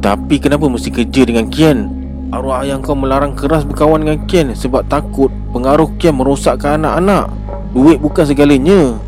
Tapi 0.02 0.42
kenapa 0.42 0.66
mesti 0.66 0.90
kerja 0.90 1.22
dengan 1.22 1.46
Kian? 1.46 1.86
Arwah 2.34 2.66
ayah 2.66 2.82
kau 2.82 2.98
melarang 2.98 3.38
keras 3.38 3.62
berkawan 3.62 4.02
dengan 4.02 4.18
Kian 4.26 4.50
Sebab 4.50 4.90
takut 4.90 5.30
pengaruh 5.54 5.86
Kian 6.02 6.18
merosakkan 6.18 6.82
anak-anak. 6.82 7.30
Duit 7.70 8.02
bukan 8.02 8.26
segalanya. 8.26 8.98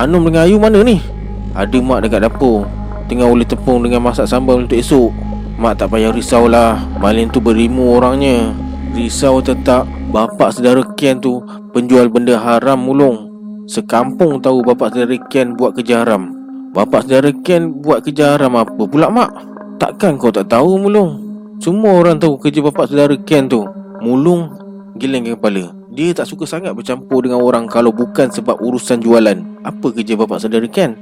Anum 0.00 0.24
dengan 0.24 0.48
Ayu 0.48 0.56
mana 0.56 0.80
ni? 0.80 1.04
Ada 1.52 1.76
mak 1.84 2.08
dekat 2.08 2.24
dapur. 2.24 2.64
Tengah 3.12 3.28
oleh 3.28 3.44
tepung 3.44 3.84
dengan 3.84 4.00
masak 4.00 4.24
sambal 4.24 4.64
untuk 4.64 4.80
esok 4.80 5.25
Mak 5.56 5.80
tak 5.80 5.96
payah 5.96 6.12
risaulah 6.12 7.00
Malin 7.00 7.32
tu 7.32 7.40
berimu 7.40 7.96
orangnya 7.96 8.52
Risau 8.92 9.40
tetap 9.40 9.88
Bapak 10.12 10.54
saudara 10.54 10.80
Ken 10.96 11.20
tu 11.20 11.42
penjual 11.76 12.08
benda 12.08 12.40
haram 12.40 12.80
mulung. 12.80 13.28
Sekampung 13.68 14.40
tahu 14.40 14.64
bapak 14.64 14.96
saudara 14.96 15.12
Ken 15.28 15.52
buat 15.52 15.76
kerja 15.76 16.00
haram. 16.00 16.32
Bapak 16.72 17.04
saudara 17.04 17.28
Ken 17.44 17.84
buat 17.84 18.00
kerja 18.00 18.32
haram 18.32 18.56
apa 18.56 18.88
pula 18.88 19.12
mak? 19.12 19.28
Takkan 19.76 20.16
kau 20.16 20.32
tak 20.32 20.48
tahu 20.48 20.80
mulung? 20.80 21.20
Semua 21.60 22.00
orang 22.00 22.16
tahu 22.16 22.40
kerja 22.40 22.64
bapak 22.64 22.88
saudara 22.88 23.12
Ken 23.28 23.44
tu. 23.44 23.60
Mulung 24.00 24.56
geleng 24.96 25.28
kepala. 25.36 25.76
Dia 25.92 26.16
tak 26.16 26.32
suka 26.32 26.48
sangat 26.48 26.72
bercampur 26.72 27.20
dengan 27.20 27.44
orang 27.44 27.68
kalau 27.68 27.92
bukan 27.92 28.32
sebab 28.32 28.56
urusan 28.56 29.04
jualan. 29.04 29.36
Apa 29.68 29.92
kerja 29.92 30.16
bapak 30.16 30.40
saudara 30.40 30.64
Ken? 30.70 30.96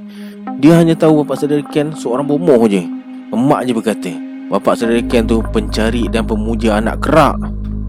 Dia 0.59 0.75
hanya 0.75 0.99
tahu 0.99 1.23
bapak 1.23 1.39
saudara 1.39 1.63
Ken 1.71 1.95
seorang 1.95 2.27
bomoh 2.27 2.67
je. 2.67 2.83
Emak 3.31 3.63
je 3.63 3.71
berkata, 3.71 4.11
bapak 4.45 4.77
saudara 4.77 5.01
Ken 5.09 5.25
tu 5.25 5.41
pencari 5.49 6.05
dan 6.09 6.29
pemuja 6.29 6.77
anak 6.77 7.01
kerak. 7.01 7.37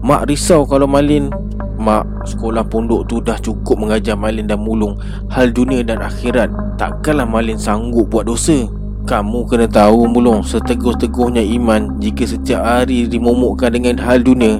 Mak 0.01 0.29
risau 0.29 0.63
kalau 0.65 0.87
Malin 0.89 1.29
Mak 1.77 2.25
sekolah 2.25 2.65
pondok 2.65 3.05
tu 3.05 3.21
dah 3.21 3.37
cukup 3.37 3.77
mengajar 3.77 4.17
Malin 4.17 4.49
dan 4.49 4.61
Mulung. 4.61 4.97
Hal 5.29 5.53
dunia 5.53 5.85
dan 5.85 6.01
akhirat 6.01 6.49
Takkanlah 6.81 7.29
Malin 7.29 7.57
sanggup 7.57 8.09
buat 8.09 8.25
dosa. 8.25 8.65
Kamu 9.05 9.45
kena 9.47 9.69
tahu 9.69 10.09
Mulung 10.09 10.43
Seteguh-teguhnya 10.43 11.39
iman 11.55 11.95
Jika 12.03 12.27
setiap 12.27 12.59
hari 12.59 13.07
dimomokkan 13.07 13.71
dengan 13.71 13.95
hal 14.03 14.19
dunia 14.19 14.59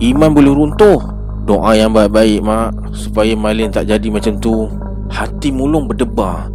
Iman 0.00 0.32
boleh 0.32 0.54
runtuh. 0.54 1.02
Doa 1.44 1.74
yang 1.74 1.90
baik-baik 1.92 2.40
mak 2.40 2.72
Supaya 2.94 3.34
Malin 3.34 3.74
tak 3.74 3.90
jadi 3.90 4.08
macam 4.08 4.38
tu. 4.38 4.70
Hati 5.10 5.50
Mulung 5.52 5.90
berdebar. 5.90 6.48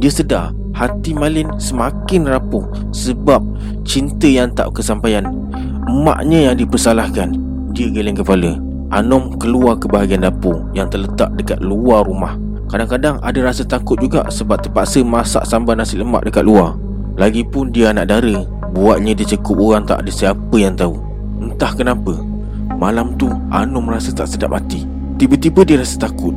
Dia 0.00 0.10
sedar 0.10 0.61
Hati 0.72 1.12
Malin 1.12 1.52
semakin 1.60 2.32
rapuh 2.32 2.64
Sebab 2.96 3.44
cinta 3.84 4.24
yang 4.24 4.48
tak 4.56 4.72
kesampaian 4.72 5.24
Maknya 5.92 6.52
yang 6.52 6.56
dipersalahkan. 6.56 7.36
Dia 7.76 7.92
geleng 7.92 8.16
kepala. 8.16 8.56
Anom 8.92 9.36
keluar 9.36 9.76
ke 9.76 9.88
bahagian 9.88 10.24
dapur 10.24 10.64
Yang 10.72 10.96
terletak 10.96 11.30
dekat 11.36 11.58
luar 11.60 12.08
rumah. 12.08 12.40
Kadang-kadang 12.72 13.20
ada 13.20 13.38
rasa 13.44 13.68
takut 13.68 14.00
juga 14.00 14.24
Sebab 14.32 14.64
terpaksa 14.64 15.04
masak 15.04 15.44
sambal 15.44 15.76
nasi 15.76 16.00
lemak 16.00 16.24
dekat 16.24 16.48
luar. 16.48 16.76
Lagipun 17.20 17.68
dia 17.68 17.92
anak 17.92 18.08
dara 18.08 18.48
Buatnya 18.72 19.12
dia 19.12 19.28
cekup 19.36 19.60
orang 19.60 19.84
tak 19.84 20.00
ada 20.00 20.10
siapa 20.12 20.56
yang 20.56 20.72
tahu. 20.72 20.96
Entah 21.44 21.76
kenapa 21.76 22.16
Malam 22.80 23.20
tu 23.20 23.28
Anom 23.52 23.84
rasa 23.92 24.16
tak 24.16 24.32
sedap 24.32 24.56
hati. 24.56 24.88
Tiba-tiba 25.20 25.60
dia 25.68 25.76
rasa 25.76 26.08
takut. 26.08 26.32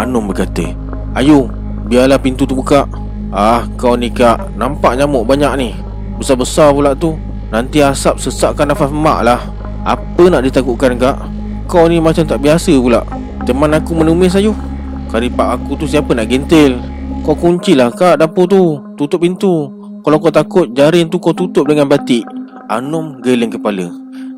Anom 0.00 0.32
berkata 0.32 0.64
Ayo 1.12 1.52
biarlah 1.88 2.20
pintu 2.20 2.44
tu 2.44 2.56
buka 2.56 2.84
Ah 3.28 3.68
kau 3.76 3.92
ni 3.92 4.08
kak. 4.08 4.56
Nampak 4.56 4.96
nyamuk 4.96 5.28
banyak 5.28 5.52
ni. 5.60 5.70
Besar-besar 6.16 6.72
pula 6.72 6.96
tu. 6.96 7.16
Nanti 7.52 7.84
asap 7.84 8.16
sesakkan 8.20 8.68
nafas 8.68 8.88
mak 8.88 9.20
lah. 9.24 9.40
Apa 9.84 10.32
nak 10.32 10.44
ditakutkan 10.44 10.96
kak? 10.96 11.16
Kau 11.68 11.84
ni 11.88 12.00
macam 12.00 12.24
tak 12.24 12.40
biasa 12.40 12.72
pula. 12.80 13.04
Teman 13.44 13.72
aku 13.72 13.96
menumis 13.96 14.36
ayu 14.36 14.52
Karipak 15.08 15.56
aku 15.56 15.80
tu 15.80 15.88
siapa 15.88 16.12
nak 16.12 16.28
gentil? 16.28 16.76
Kau 17.24 17.36
kuncilah 17.36 17.92
kak 17.92 18.20
dapur 18.20 18.48
tu. 18.48 18.80
Tutup 18.96 19.20
pintu. 19.20 19.72
Kalau 20.04 20.16
kau 20.20 20.32
takut 20.32 20.68
jaring 20.72 21.12
tu 21.12 21.20
kau 21.20 21.36
tutup 21.36 21.68
dengan 21.68 21.88
batik. 21.88 22.24
Anom 22.68 23.20
geleng 23.20 23.52
kepala. 23.52 23.88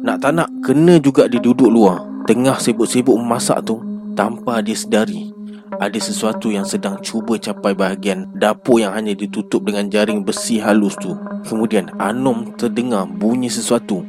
Nak 0.03 0.17
tak 0.23 0.35
nak 0.35 0.51
kena 0.63 0.99
juga 0.99 1.31
dia 1.31 1.39
duduk 1.39 1.71
luar. 1.71 2.03
Tengah 2.27 2.59
sibuk-sibuk 2.59 3.15
memasak 3.15 3.63
tu. 3.67 3.79
Tanpa 4.15 4.59
dia 4.63 4.75
sedari 4.75 5.30
ada 5.79 5.99
sesuatu 6.03 6.51
yang 6.51 6.67
sedang 6.67 6.99
cuba 6.99 7.39
capai 7.39 7.79
bahagian 7.79 8.27
dapur 8.35 8.83
yang 8.83 8.91
hanya 8.91 9.15
ditutup 9.15 9.63
dengan 9.63 9.87
jaring 9.87 10.27
besi 10.27 10.59
halus 10.59 10.99
tu. 10.99 11.15
Kemudian 11.47 11.95
Anom 12.03 12.59
terdengar 12.59 13.07
bunyi 13.07 13.47
sesuatu. 13.47 14.03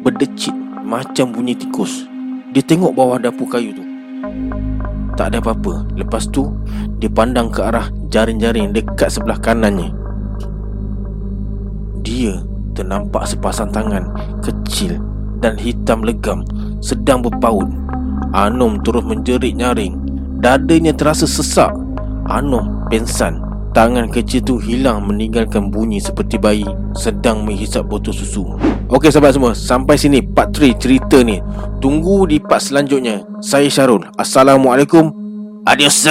Berdecit 0.00 0.56
macam 0.80 1.36
bunyi 1.36 1.52
tikus. 1.52 2.08
Dia 2.56 2.64
tengok 2.64 2.96
bawah 2.96 3.20
dapur 3.20 3.44
kayu 3.44 3.76
tu. 3.76 3.84
Tak 5.20 5.36
ada 5.36 5.44
apa-apa. 5.44 5.84
Lepas 5.92 6.24
tu 6.32 6.48
Dia 6.96 7.12
pandang 7.12 7.52
ke 7.52 7.60
arah 7.60 7.92
jaring-jaring 8.08 8.72
dekat 8.72 9.12
sebelah 9.12 9.36
kanannya. 9.36 9.92
Dia 12.00 12.40
ternampak 12.72 13.28
sepasang 13.28 13.68
tangan 13.68 14.08
Kecil 14.40 14.96
dan 15.44 15.60
hitam 15.60 16.00
legam 16.00 16.42
Sedang 16.80 17.20
berpaut. 17.20 17.68
Anom 18.32 18.80
terus 18.80 19.04
menjerit 19.04 19.52
nyaring 19.54 20.01
Dadanya 20.42 20.90
terasa 20.90 21.22
sesak 21.22 21.70
Anom 22.26 22.90
pensan 22.90 23.38
Tangan 23.72 24.12
kecil 24.12 24.44
tu 24.44 24.60
hilang 24.60 25.08
meninggalkan 25.08 25.72
bunyi 25.72 25.96
seperti 25.96 26.36
bayi 26.36 26.68
sedang 26.92 27.40
menghisap 27.40 27.88
botol 27.88 28.12
susu. 28.12 28.44
Okey 28.92 29.08
sahabat 29.08 29.32
semua, 29.32 29.56
sampai 29.56 29.96
sini 29.96 30.20
part 30.20 30.52
3 30.52 30.76
cerita 30.76 31.24
ni. 31.24 31.40
Tunggu 31.80 32.28
di 32.28 32.36
part 32.36 32.60
selanjutnya. 32.60 33.24
Saya 33.40 33.72
Syarul. 33.72 34.04
Assalamualaikum. 34.20 35.08
Adios. 35.64 36.04